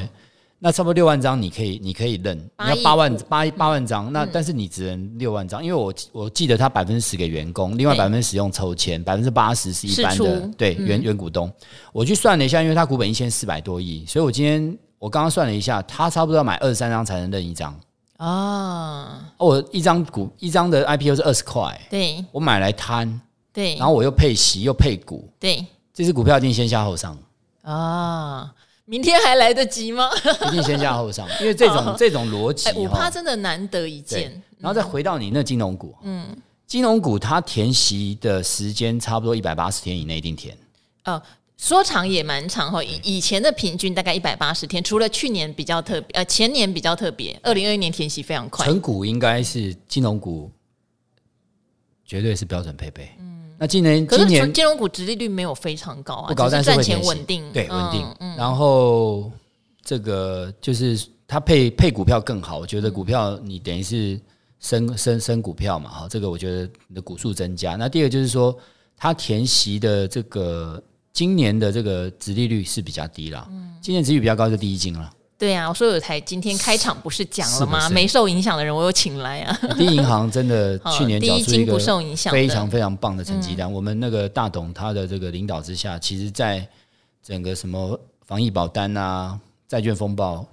[0.63, 11.51] 那差不多六万张，你可以，你可以认，你要八万八八万张，那但是你只能六万张，因为我我记得他百分之十给员工，另外百分之十用抽签，百分之八十是一般的，对，原原股东，
[11.91, 14.77] 我去算了一下，因为他股本一千四百多亿，所以我今天。
[15.01, 17.75] 我刚刚算了一下，他差不多要买二十三张才能认一张。
[18.17, 19.33] 啊！
[19.39, 23.19] 我一张股一张的 IPO 是二十块，对，我买来摊，
[23.51, 27.17] 对，然后我又配息又配股，对，这支股票一定先下后上
[27.63, 28.53] 啊！
[28.85, 30.09] 明天还来得及吗？
[30.47, 34.41] 一定先下后上， 因为这种这种逻辑，五趴真的难得一见。
[34.57, 36.27] 然后再回到你那金融股，嗯，
[36.67, 40.57] 金融股它填息的时间差不多一百八十天以内一定填，
[41.03, 41.21] 呃
[41.57, 48.65] 说长也蛮长哈，以以前的平均大概一百八十天，除了去年比较特别，呃，前年比较特别，二零二一年填息非常快。
[48.65, 50.49] 成股应该是金融股，
[52.03, 53.11] 绝对是标准配备。
[53.19, 53.30] 嗯，
[53.61, 58.03] 那今年今年金融股殖利率没有非常高啊，不高，但是赚钱稳定，对，稳定。
[58.19, 59.31] 嗯，然后
[59.83, 64.19] 这个就是它配配股票更好，我觉得股票你等于是
[64.59, 67.75] 升升升股票嘛，哈，这个我觉得你的股数增加。
[67.75, 68.57] 那第二个就是说，
[68.97, 70.81] 它填息的这个。
[71.13, 75.11] 今年的这个殖利率是比较低了，嗯，今年殖利率比较高就第一金了。
[75.41, 77.89] 对啊，我说有台今天开场不是讲了吗？
[77.89, 79.59] 没受影响的人我有请来啊。
[79.75, 81.79] 第一银行真的 去年缴出一个
[82.29, 83.73] 非常非常棒的成绩单。
[83.73, 86.63] 我们那个大董他的这个领导之下，其实在
[87.23, 90.45] 整个什么防疫保单啊、债券风暴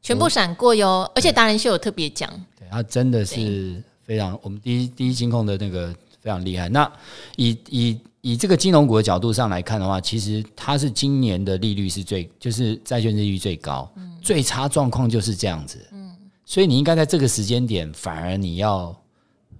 [0.00, 1.10] 全部闪过哟。
[1.16, 6.68] 而且达人秀有特别讲，对他真的是非常我们第一第一金控的那个非常厉害。
[6.68, 6.88] 那
[7.34, 7.98] 以以。
[8.20, 15.78] 以这个金融股的角度上来看的话，其实它是今年的利率是最，就是债券利率最高，嗯、最差状况就是这样子。
[15.92, 18.94] 嗯，所以你应该在这个时间点，反而你要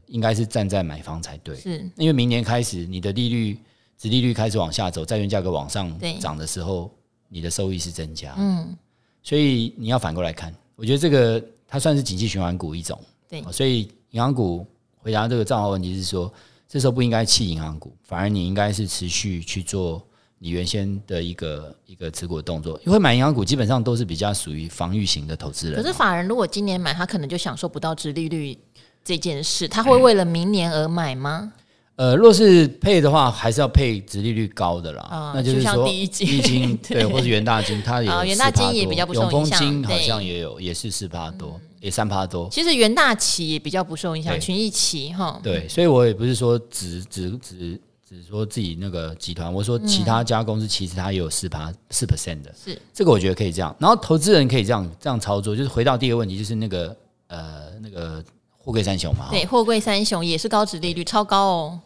[0.06, 1.54] 应该是站在买方才对。
[1.56, 3.58] 是，因为明年开始你的利率、
[3.96, 6.90] 殖利率开始往下走，债券价格往上涨的时候，
[7.28, 8.34] 你的收益是增加。
[8.38, 8.76] 嗯，
[9.22, 12.98] 所以你要反过来看，我觉得这个它算是景气循环股一种。
[13.28, 14.66] 对，所以银行股
[14.96, 16.32] 回答这个账号问题是说。
[16.68, 20.06] 这时候不应该弃银行股，反而你应该是持续去做
[20.38, 22.78] 你原先的一个一个持股动作。
[22.84, 25.82] 因为买银行股基本上都是比较属于防御型的投资人。
[25.82, 28.56] 可是法人如果今年买，他可能就享受不到殖利率
[29.02, 31.54] 这件事，他会为了明年而买吗？
[31.98, 35.02] 呃，若是配的话，还是要配殖利率高的啦。
[35.10, 39.62] 啊、那就是说第一金 对，或是元大金，它有元大金也比较不受影响。
[39.62, 41.58] 永丰金好像也有，也是四趴多。
[41.58, 45.38] 嗯也三趴多，其实元大旗也比较不受影响，群益旗哈。
[45.44, 53.72] 对，所以我也不是说只只只只说自己那个集团，我说其他家公司其实它也有四趴四 percent 的，是这个我觉得可以这样。
[53.78, 56.96] 然后投资人可以这样这样操作，就是回到第一个问题，就是那个
[57.28, 58.20] 呃那个
[58.58, 59.28] 货柜三雄嘛。
[59.30, 61.80] 对，货柜三雄也是高值利率，超高哦。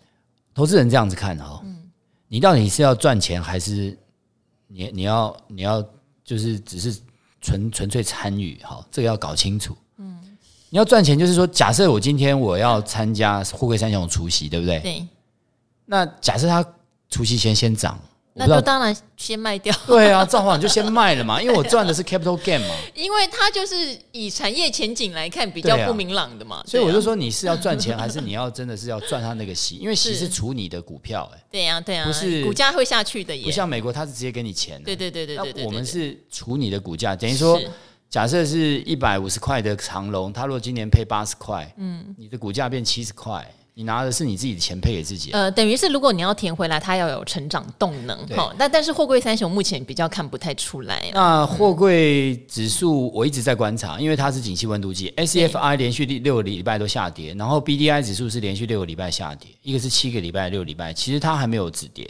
[0.55, 1.91] 投资人这样子看哈，嗯，
[2.29, 3.97] 你到底是要赚钱，还是
[4.67, 5.85] 你你要你要
[6.25, 6.99] 就是只是
[7.41, 8.61] 纯纯粹参与？
[8.63, 9.77] 好，这个要搞清楚。
[10.69, 14.81] 你要赚钱，就是说，假设我今天我要参加沪贵三雄除夕，对不对？
[14.81, 15.07] 对。
[15.85, 16.65] 那假设它
[17.11, 18.01] 除夕前先涨，
[18.35, 19.75] 那就当然先卖掉。
[19.87, 22.75] 对啊，造化你就先卖了嘛，因为我赚的是 capital gain 嘛。
[22.95, 23.75] 因为它就是
[24.13, 29.77] 以产业前景来看比较不明朗的嘛，啊、所以我就说你是要赚钱， 还是你要真的是要赚它那个息？
[29.77, 34.83] 因为息是除你的股票、欸，哎，对呀、啊，对呀、啊，不是股价会下去的，耶不像美国，它是直接给你钱。
[34.83, 37.61] 对对对对对，对，我们是除你的股价，等于说。
[38.09, 45.31] 假设是一百五十块的长荣，它如果今年配八十块，嗯，你的股价变七十块，你拿的是你自己的钱配给自己。
[45.33, 48.19] 呃，等于是如果你要填回来，它要有成长动能。
[48.37, 51.11] 好，那但是货柜三雄目前比较看不太出来。
[51.15, 62.09] 那货柜指数我一直在观察，因为它是景气温度计，SCFI 连续六个礼拜都下跌，然后 BDI 指数是连续六个礼拜下跌，一个是七个礼拜、六个礼拜，其实它还没有止跌。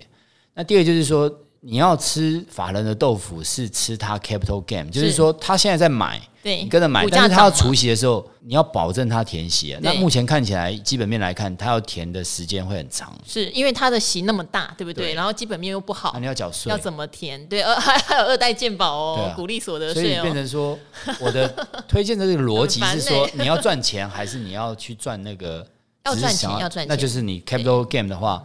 [0.54, 1.32] 那第二个就是说。
[1.64, 9.78] 你要吃法人的豆腐，是吃他 capital gain，就是说他现在在买，对，你跟着买，但是他要除息的时候，你要保证他填息。
[9.80, 15.14] 那目前看起来，基本面来看，他要填的时间会很长，是因为他的息那么大，对不对？
[15.14, 17.46] 然后基本面又不好，那你要缴税，要怎么填？
[17.46, 20.76] 对，还 还有二代健保哦，鼓励所得税，所以变成说，
[21.20, 21.48] 我的
[21.86, 25.64] 推荐的这个逻辑是说， 你要赚钱还是你要去赚那个？
[26.04, 28.42] 要赚钱，要赚钱，那就是你 capital gain 的话。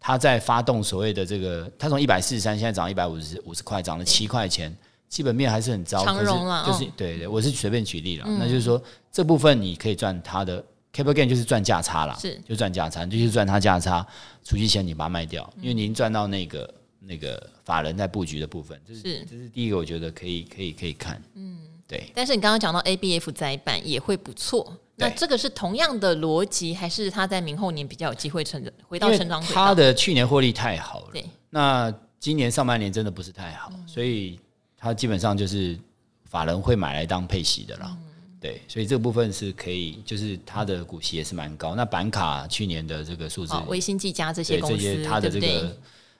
[0.00, 4.74] 他在发动所谓的这个，他从一百四十三现在涨一百五十五十块，涨了七块钱，
[5.08, 6.04] 基本面还是很糟。
[6.04, 8.80] 长荣了，就是对对，我是随便举例了，那就是说
[9.10, 12.40] 这部分你可以赚它的 capital gain，就是赚价差了，是。
[12.46, 14.06] 就赚价差，就是赚它价差，
[14.44, 22.10] 除息前你把它卖掉，因为您赚到那个那个法人在布局的部分，这是这是第一个，我觉得可以可以可以看，嗯，对。
[22.14, 24.76] 但是你刚刚讲到 ABF 载板也会不错。
[24.98, 29.40] 那这个是同样的逻辑，还是他在明后年比较有机会成长，回到成长？
[29.42, 31.24] 他的去年获利太好了，对。
[31.50, 34.40] 那今年上半年真的不是太好，嗯、所以
[34.76, 35.78] 他基本上就是
[36.24, 37.86] 法人会买来当配息的啦。
[37.90, 37.98] 嗯、
[38.40, 41.76] 对，所以这部分是可以，就是他的股息也是蛮高。
[41.76, 45.76] 那板卡去年的这个数字，微星、技嘉这些公司，他的这个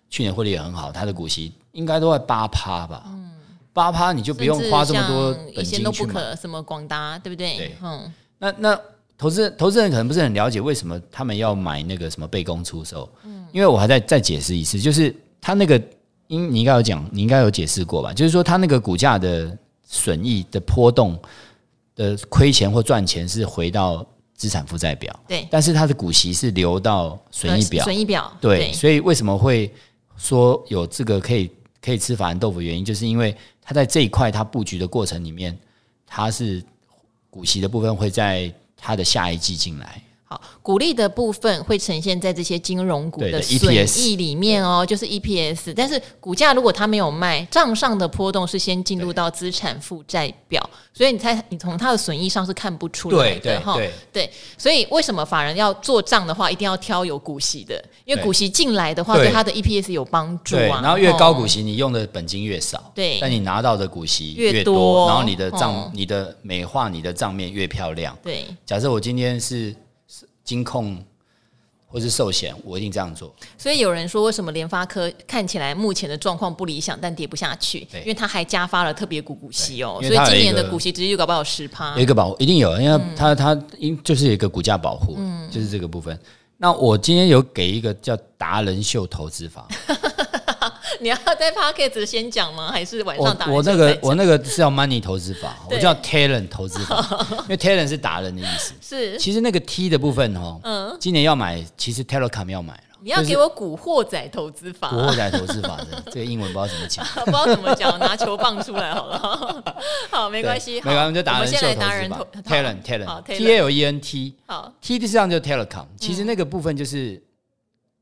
[0.08, 3.02] 去年获利也很好，他的股息应该都在八趴吧？
[3.08, 3.32] 嗯，
[3.72, 7.56] 八趴你就不用花这么多本金去买，什么广达，对不对？
[7.56, 8.14] 对，嗯。
[8.38, 8.80] 那那
[9.16, 15.76] 投资投资人可能不是很了解为什么他们要买那个什么被公出售，嗯，因为我还在再解释一次，就是他那个
[16.28, 18.12] 应你应该有讲，你应该有解释过吧？
[18.12, 21.20] 就是说他那个股价的损益的波动
[21.96, 29.68] 的亏钱或赚钱是回到资产负债表，对，但是他的股息是流到损益表，损益表，对，对，所以为什么会
[30.16, 31.50] 说有这个可以
[31.82, 32.60] 可以吃法兰豆腐？
[32.60, 35.58] 原因就是因为他在这一块他布局的过程里面，
[36.06, 36.62] 他是。
[37.30, 40.02] 股息的部分会在他的下一季进来。
[40.30, 45.72] 好，股利的部分会呈现在这些金融股的损益里面哦，就是 EPS。
[45.74, 50.62] 但是股价如果它没有卖，账上的波动是先进入到资产负债表，
[50.92, 53.78] 所以你猜你从它的损益上是看不出来的哈。
[54.12, 57.82] 对，所以为什么法人要做账的话，一定要挑有股息的？
[58.04, 60.82] 因为股息进来的话，对它的 EPS 有帮助啊。
[60.82, 68.14] 然后越高股息，你用的本金越少，对，但你拿到的股息越多，然后你的账、你的美化、你的账面越漂亮。
[68.22, 69.74] 对，假设我今天是。
[70.48, 70.96] 金控
[71.86, 73.34] 或是寿险，我一定这样做。
[73.58, 77.86] 所以有人说，为什么联发科看起来目前的状况不理想，但跌不下去？
[77.92, 81.94] 对因为它还加发了特别股股息哦，所以今年的股息直接就搞不好十趴。
[81.96, 86.18] 有一个保一定有，因为它它因就是有一个股价保护，嗯，就是这个部分。
[86.56, 89.68] 那我今天有给一个叫达人秀投资法。
[91.00, 92.70] 你要在 Podcast 先讲吗？
[92.72, 93.46] 还是晚上打？
[93.46, 97.04] 我那个我那个是叫 Money 投资法， 我叫 Talent 投资法，
[97.44, 98.74] 因为 Talent 是达人的意思。
[98.80, 102.80] 是，其实那个 T 的部分哦，嗯，今年要买，其实 Telecom 要买了。
[103.00, 109.64] 你要给我古惑仔投资法，古惑仔投资法的这个英文不知道怎么讲，不知道怎么讲，拿球棒出来好了。
[110.10, 112.26] 好，没关系，没关系，就达人秀投资法。
[112.42, 117.22] Talent Talent，T L E N T，好，T 实际上就是 Telecom，其实那个部分就是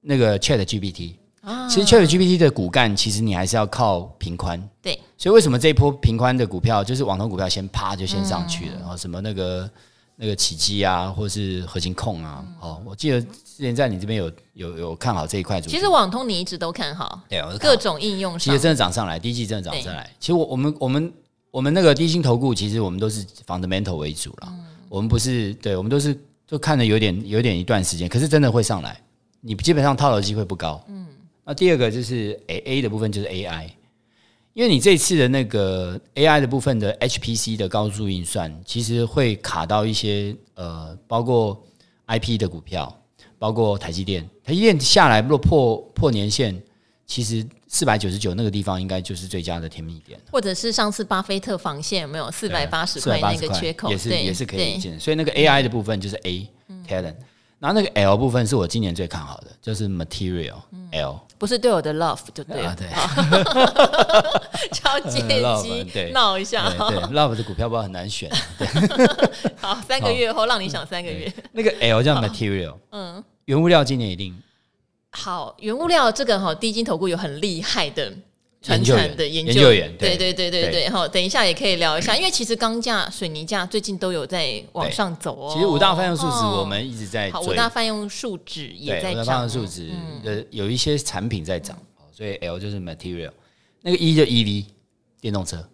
[0.01, 1.17] 那个 Chat GPT。
[1.71, 4.61] 其实 ChatGPT 的骨干，其实你还是要靠平宽。
[4.83, 9.71] 对，所以为什么这一波平宽的股票，就是网通股票先啪就先上去了，然后什么那个
[10.17, 15.61] 那个奇迹啊，或是核心控啊，哦，我记得之前在你这边有有有看好这一块。
[15.61, 20.11] 其实网通你一直都看好，对，各种应用其实真的涨上来，第一季真的涨上来。
[20.19, 21.13] 其实我我们我们
[21.53, 24.53] 我们那个低薪投顾，其实我们都是 fundamental 为主了，
[24.89, 29.01] 我们不是，对，我们都是就看了有点有点一段时间，可是真的会上来，
[29.41, 31.07] 你基本上套牢机会不高，嗯。
[31.47, 33.69] 那第二个就是 A A 的部分，就是 AI，
[34.53, 41.65] 因为你这次的那个 AI 的部分的 HPC 的高速运算，其实会卡到一些呃，包括
[42.09, 42.93] IP 的股票，
[43.39, 44.29] 包括台积电。
[44.43, 46.61] 台积电下来若破破年线，
[47.07, 50.19] 其实四百九十九那个地方应该就是最佳的甜蜜点。
[50.33, 54.99] 或者是上次巴菲特防线有没有四百八十块那个缺口，也是也是可以理解。
[54.99, 56.49] 所以那个 AI 的部分就是 A
[56.89, 57.15] talent。
[57.67, 60.55] 然后那个 L 部分是我今年最看好的，就是 Material
[60.93, 62.87] L，不是对我的 Love 就对了，对，
[64.71, 68.69] 超借机闹一下，对， Love 的股票包很难选，对，
[69.57, 74.41] 好，三个月后让你想三个月，那个 L 叫 Material，嗯，原物料今年一定。
[75.11, 78.13] 好，原物料这个哈，低金投顾有很厉害的
[78.63, 85.51] 传产的研究，员，对对对对对，好，等一下也可以聊一下，因为其实钢架、水泥架最近都有在往上走哦。
[85.55, 89.91] 其实五大泛用树脂我们一直在，好，五大泛用树脂也在涨，五大泛用树脂
[90.25, 91.79] 呃有一些产品在涨，
[92.11, 93.31] 所以 L 就是 material，
[93.83, 94.65] 那个 E 就 EV
[95.21, 95.69] 电动车，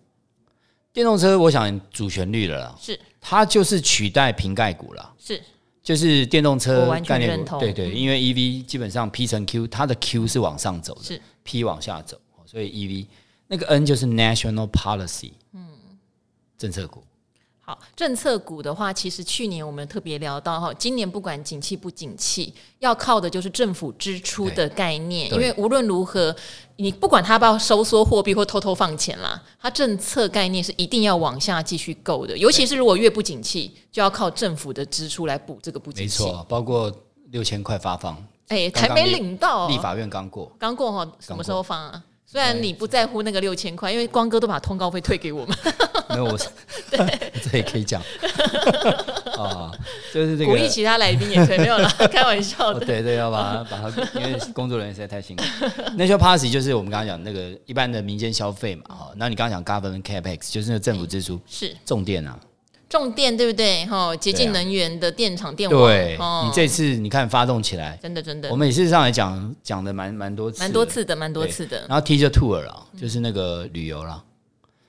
[0.92, 2.98] 电动车我想主旋律了啦，是。
[3.20, 5.40] 它就是取代瓶盖股了，是。
[5.82, 11.20] 就是电动车概念股，对对，因为 EV 基本上 P 乘 Q，它的 Q 是往上走的，是。
[11.42, 12.16] P 往下走。
[12.52, 13.06] 所以 EV
[13.46, 15.66] 那个 N 就是 National Policy，嗯，
[16.58, 17.02] 政策股。
[17.64, 25.32] 好，政策股的话，其实去年我们特别聊到哈，今年不管景气不景气，要靠的就是政府支出的概念。
[25.32, 26.34] 因为无论如何，
[26.76, 32.36] 你不管他要不要收缩货币或偷偷放钱啦，它政策概念是一定要往下继续够的。
[32.36, 36.24] 尤其是如果越不景气，就要靠政府的支出来补这个不景气。
[36.24, 36.92] 没错，包括
[37.30, 42.04] 六千块发放，哎，还没领到，立法院刚过，刚过哈，什么时候发啊？
[42.32, 45.54] 虽然你不在乎那个六千块，因为光哥都把通告费退给我们。
[46.08, 46.38] 没有，我
[46.90, 46.98] 对
[47.44, 48.00] 这也可以讲
[49.36, 49.70] 啊，
[50.14, 52.80] 就是这个鼓励其他来宾也可以，没有啦，开玩笑的。
[52.80, 55.42] 对对，要把它把它，因为工作人员实在太辛苦。
[55.98, 59.12] National Policy 就是我们刚刚讲那个一般的民间消费嘛，哈。
[59.16, 62.38] 那你刚刚讲 Government Capex 就是那个政府支出，是重点啊。
[62.92, 63.86] 重电对不对？
[63.86, 65.80] 哈，洁净能源的电厂电网。
[65.88, 66.14] 对，
[66.44, 68.50] 你这次你看发动起来，真的真的。
[68.50, 71.86] 我们也事实上来讲讲的蛮蛮多次，蛮多次的，蛮多次的。
[71.88, 74.22] 然后 tour 了，就是那个旅游啦。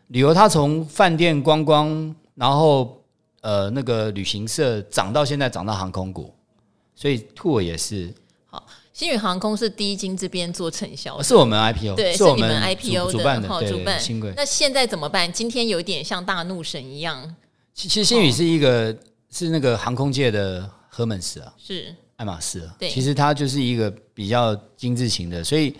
[0.07, 3.01] 旅游它从饭店观光，然后
[3.39, 6.33] 呃那个旅行社涨到现在涨到航空股，
[6.93, 8.13] 所以 tour 也是。
[8.47, 13.97] 好，新宇航空是第一金这边做承销，是我们 IPO，对，是你们 IPO 主办的，主办。
[14.35, 15.31] 那现在怎么办？
[15.31, 17.33] 今天有点像大怒神一样。
[17.73, 18.97] 其实星宇是一个、哦、
[19.29, 22.75] 是那个航空界的荷兰式啊，是爱马仕啊。
[22.79, 25.75] 对，其实它就是一个比较精致型的，所以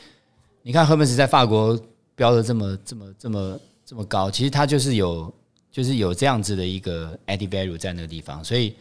[0.61, 1.79] 你看荷兰式在法国
[2.15, 5.33] 标的这么这么这么这么高，其实它就是有
[5.71, 8.75] 就是有这样子的一个 added value 在那个地方，所以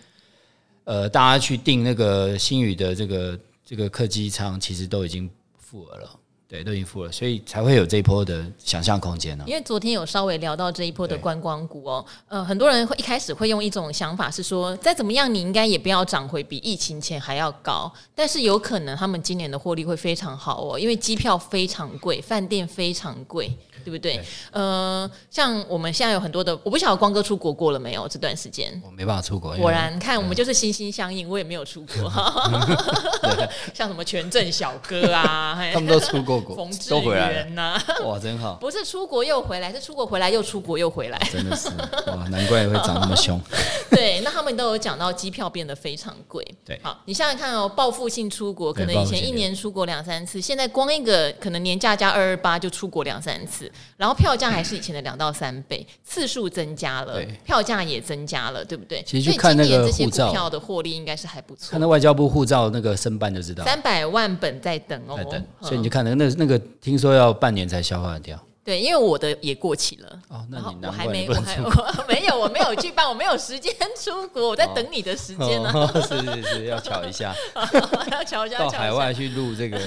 [0.84, 6.18] 呃，大家去订那个星宇的这个这个客机舱，其实都已经付额了。
[6.52, 9.48] 对，都已经付了，所以才会有这一波的想象空间呢、啊。
[9.48, 23.50] 因为昨天有稍微聊到这一波的观光股哦，呃，很多人会一开始会用一种想法是说，再怎么样你应该也不要涨回比疫情前还要高，但是有可能他们今年的获利会非常好哦，因为机票非常贵，饭店非常贵。
[23.84, 24.14] 对不对？
[24.14, 28.06] 对呃，像我们现在有很多的，我不晓得光哥出国过了没有？
[28.06, 29.56] 这段时间我没办法出国。
[29.56, 32.08] 果然，看我们就是心心相印，我也没有出国。
[33.74, 38.54] 像什么全镇小哥啊， 他们都出过国，冯志远呐， 哇，真好！
[38.60, 41.68] 不是出国又回来，是出国回来又出国又回来，真的是
[42.06, 43.40] 哇，难怪会长那么凶。
[43.90, 46.42] 对，那他们都有讲到机票变得非常贵。
[46.64, 53.70] 对，好，你想想看哦，报复性出国，可能以前一年出国两三次，现在光一个可能年假加二二八就出国两三次。
[53.96, 59.02] 然后票价还是以前的两到三倍，次数增加了，票价也增加了，对不对？
[59.06, 61.70] 其实就看那个护照，票的获利应该是还不错。
[61.70, 65.44] 看那外交部护照那个申办就知道，三百万本在等哦，在等。
[65.60, 68.38] 所以你就看那个那那个，听说要半年才消化掉。
[68.64, 70.18] 对，因为我的也过期了。
[70.28, 75.90] 哦，那你我还没，我还 我没有，我没有去办，我没有时间出国，我在等你的时间 呢。
[76.08, 77.34] 是是是，要瞧一下，
[78.12, 79.78] 要瞧一下，到海外去录这个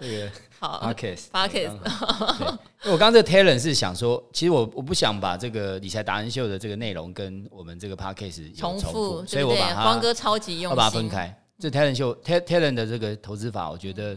[0.00, 0.90] 这个好。
[0.90, 1.20] 因
[1.60, 11.38] 为我刚刚这个 talent 是想说，其实我我不想把这个理财达人秀的这个内容跟我们这个 podcast 重复，所以我把它光哥超级用心，我把它分开。
[11.58, 14.16] 这 talent 秀 talent 的这个投资法，我觉得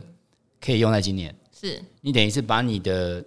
[0.60, 1.36] 可以用在今年。
[1.52, 3.24] 是你等于是把你的。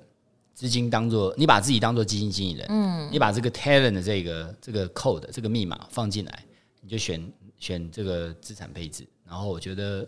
[0.52, 6.44] 资金当做你把自己当做基金经理人，嗯，你把这个 talent 的这个这个 code 这个密码放进来，
[6.82, 10.06] 你就选选这个资产配置，然后我觉得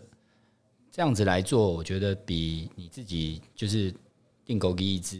[0.91, 3.91] 这样子来做，我觉得比你自己就是
[4.45, 5.19] 定狗给一支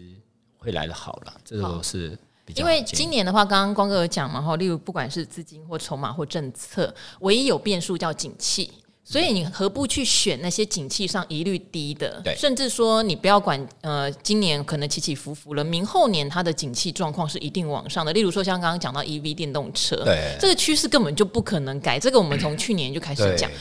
[0.60, 1.34] 会来的好了。
[1.44, 2.16] 这个是
[2.54, 8.70] 因为今年的话，刚刚光哥有讲嘛，哈，例如不管是资金或筹码或政策，唯一有变数叫景气。
[9.06, 12.22] 所以你何不去选那些景气上疑虑低的？
[12.24, 18.14] 对，甚至说你不要管呃，今年可能起起伏伏了，明后年它的景气状况是一定往上的。
[18.14, 22.00] 例如说像刚刚讲到 EV 电动车，对，这个趋势根本就不可能改。
[22.00, 23.52] 这个我们从去年就开始讲，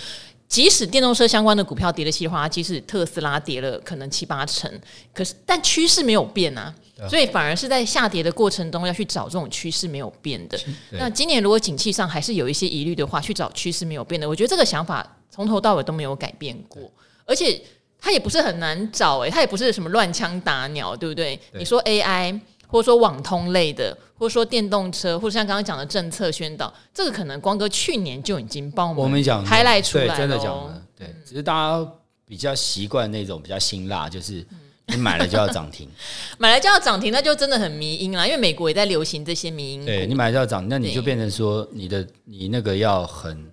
[0.49, 4.71] 即使电动车相关的股票跌了七八，即使特斯拉跌了可能七八成，
[5.13, 6.73] 可是但趋势没有变啊，
[7.11, 10.59] 所以反而是在下跌的过程中要去找这种趋势没有变的。
[10.93, 15.19] 那今年如果景气上还是有一些疑虑的话，去找趋势没有变的，我觉得这个想法。
[15.35, 16.93] 从头到尾都没有改变过，
[17.25, 17.59] 而且
[17.99, 21.37] 它也不是很难找诶，它也不是什么乱枪打鸟，对不对？
[21.51, 21.59] 对。
[21.59, 31.93] 你说 AI，或者说网通类的，或者说电动车，或者像刚刚讲的政策宣导，这个可能光哥去年就已经帮我们讲开出来了，对，真的讲了，对，只是大家
[32.27, 34.45] 比较习惯那种比较辛辣，就是
[34.89, 35.89] 你买了就要涨停，
[36.39, 38.27] 买了就要涨停，那就真的很迷因啦。
[38.27, 39.87] 因为美国也在流行这些迷因。
[39.87, 43.51] 对，你买了就要涨，那你就变成说你的你那个要很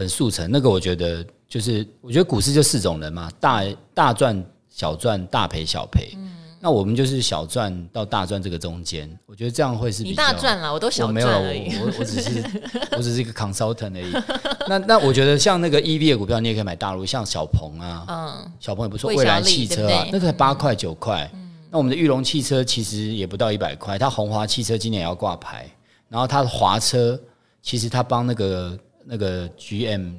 [0.00, 0.50] 很速成。
[0.50, 6.12] 那个我觉得就是，我觉得股市就四种人嘛，大大赚、小赚、大赔、小赔。
[6.16, 6.28] 嗯
[6.62, 12.44] 那我们就是小赚到大赚这个中间，我觉得这样会是比较你大赚了，我都小赚没有了，我我我只是
[12.92, 14.12] 我只是一个 consultant 而已。
[14.68, 21.26] 那那我觉得像那个 EV 的股票，你也可以买大陆，像小鹏啊，嗯，小鹏也不错，未来汽车啊，那个才八块九块。
[21.32, 25.66] 嗯、那我们的玉龙汽车其实也不到一百块，它红华汽车今年也要挂牌，
[26.10, 27.18] 然后它的华车
[27.62, 30.14] 其实它帮那个那个 GM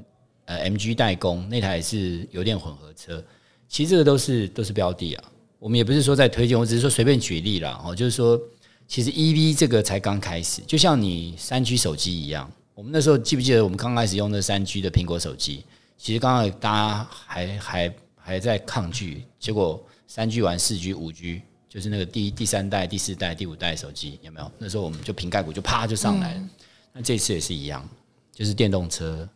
[0.45, 3.23] 呃 MG 代工那台是油电混合车，
[3.67, 5.23] 其实这个都是都是标的啊。
[5.59, 7.79] 我们也不是说在推荐，我只是说随便举例啦。
[7.85, 8.39] 哦，就是说，
[8.87, 12.51] 其实 EV 这个才刚开始，就像你三 G 手机一样。
[12.73, 15.63] 我们那时候记不记得，我们刚开始用那三 G 的苹果手机，
[15.97, 24.51] 其实刚刚大家还还还在抗拒，结果三 G 完四 G、五 G，就是那个第第三代、第四代、第五代手机，有没有？
[24.57, 26.39] 那时候我们就瓶盖股就啪就上来了。
[26.39, 26.49] 嗯、
[26.93, 27.87] 那这次也是一样，
[28.33, 29.27] 就是电动车。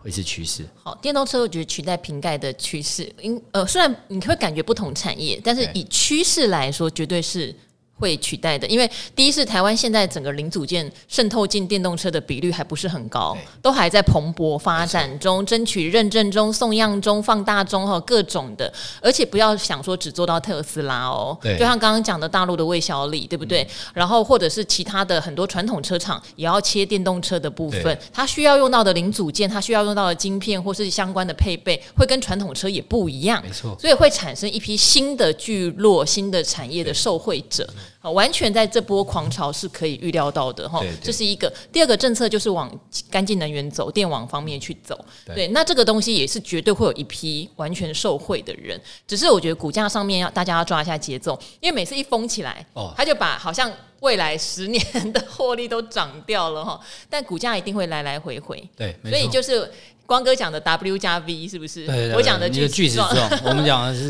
[0.00, 0.64] 会是趋势。
[0.80, 7.52] 好，电动车我觉得取代瓶盖的趋势，因呃虽然你会感觉不同产业，但是以趋势来说，绝对是。
[7.98, 18.72] 会取代的，因为第一是台湾现在整个零组件渗透进电动车的比率还不是很高，都还在蓬勃发展中，争取认证中、送样中、放大中哈，各种的。
[19.02, 23.66] 而且不要想说只做到特斯拉哦，就像刚刚讲的大陆的魏小李，对不对？
[23.92, 33.76] 然后或者是其他的很多传统车厂也要切电动车的部分，它需要用到的零组件，它需要用到的晶片或是相关的配备，会跟传统车也不一样，没错。
[33.80, 37.68] 所以会产生一批新的聚落、新的产业的受惠者。
[38.00, 41.52] 好，完全在这波狂潮是可以预料到的哈，这是一个。
[41.72, 42.70] 第二个政策就是往
[43.10, 44.98] 干净能源走，电网方面去走。
[45.26, 48.80] 对，对，那这个东西也是绝对会有一批完全受惠的人。
[49.06, 56.80] 只是我觉得股价上面要大家要抓一下节奏，因为每次一封起来，哦，他就把好像未来十年的 获利都涨掉了哈。
[57.10, 58.62] 但股价一定会来来回回。
[58.76, 59.70] 对，所以就是。
[60.08, 61.84] 光哥讲的 W 加 V 是不是？
[61.84, 63.06] 对对对，我讲的句子状，
[63.44, 64.08] 我们讲的是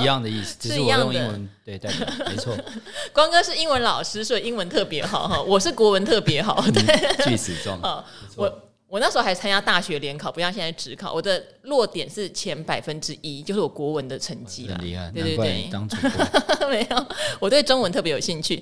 [0.00, 2.56] 一样的意思， 只是我用英文对代表，没错。
[3.12, 5.42] 光哥是英文老师，所以英文特别好哈。
[5.42, 7.80] 我是国文特别好，对，句子状。
[8.36, 14.76] 我我那时候还参加大学联考，不像现在只考，我的落点是前百分之一，就是我国文的成绩了。
[14.82, 16.10] 厉害，对对对，当主播
[16.68, 17.06] 没有，
[17.38, 18.60] 我对中文特别有兴趣。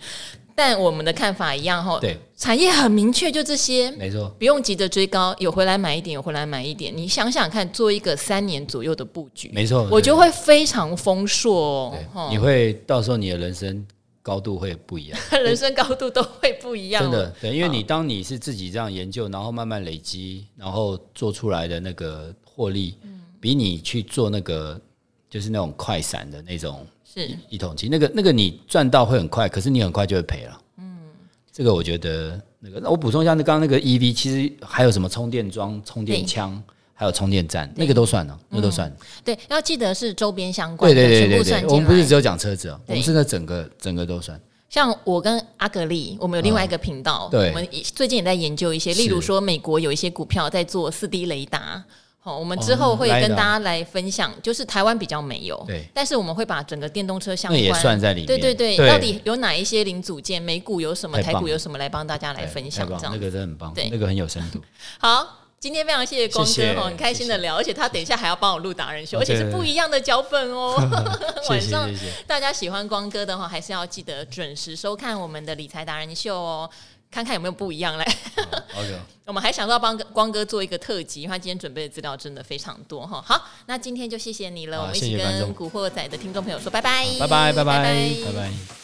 [0.55, 6.95] 但我们的看法一样哈，对，产业很明确，就这些，没错，不用急着追高，有回来买一点，有回来买一点。
[6.95, 11.55] 你想想看，做一个三年左右的布局，没错，我就会非常丰硕
[12.13, 12.29] 哦。
[12.31, 13.87] 你会到时候你的人生
[14.29, 23.23] 高度会不一样， 人生高度都会不一样，真的，对，因为你当你是自己这样研究，然后慢慢累积，然后做出来的那个获利，嗯。
[23.41, 24.79] 比你去做那个
[25.31, 26.87] 就是那种快闪的那种。
[27.05, 27.31] 是。
[27.49, 30.61] 一桶金，那个那个你赚到会很快，可是你很快就会赔了。
[30.77, 30.99] 嗯，
[31.51, 36.63] 这个我觉得那个，那我补充一下，那刚刚那个 EV 其实还有什么充电桩、充电枪，
[36.99, 38.93] 还有充电站，那个都算了，那个都算。
[39.25, 41.65] 对，要记得是周边相关的，全部算。
[41.69, 44.39] 我们不是只有讲车子哦，我们是在整个整个都算。
[44.69, 51.85] 像我跟阿格力，我们有另外一个频道，我们最近也在研究一些，例如说美国有一些股票在做四 D 雷达。
[52.21, 64.61] 好我们之后会跟大家来分享，就是台湾比较没有，对，但是我们会把整个电动车相关也算在里面，对对对，到底有哪一些零组件，美股有什么，台股有什么，来帮大家来分享，这样那个真的很棒，对，那个很有深度。
[64.99, 70.77] 好，今天非常谢谢光哥哦，很开心的聊，而且他等一下还要帮我录达人秀，而且是不一样的脚本哦。
[71.51, 71.91] 晚上
[72.27, 76.71] 大家喜欢光哥的话，还是要记得准时收看我们的理财达人秀哦。
[77.11, 78.05] 看看有没有不一样嘞。
[78.77, 83.25] OK， 我们还想到帮光哥做一个特辑，因为他今天准备的资料真的非常多哈。
[83.27, 84.83] 好，那今天就谢谢你了。
[84.83, 87.83] 我们一起跟古惑仔的听众朋友说拜拜，拜拜，拜拜，
[88.27, 88.78] 拜拜。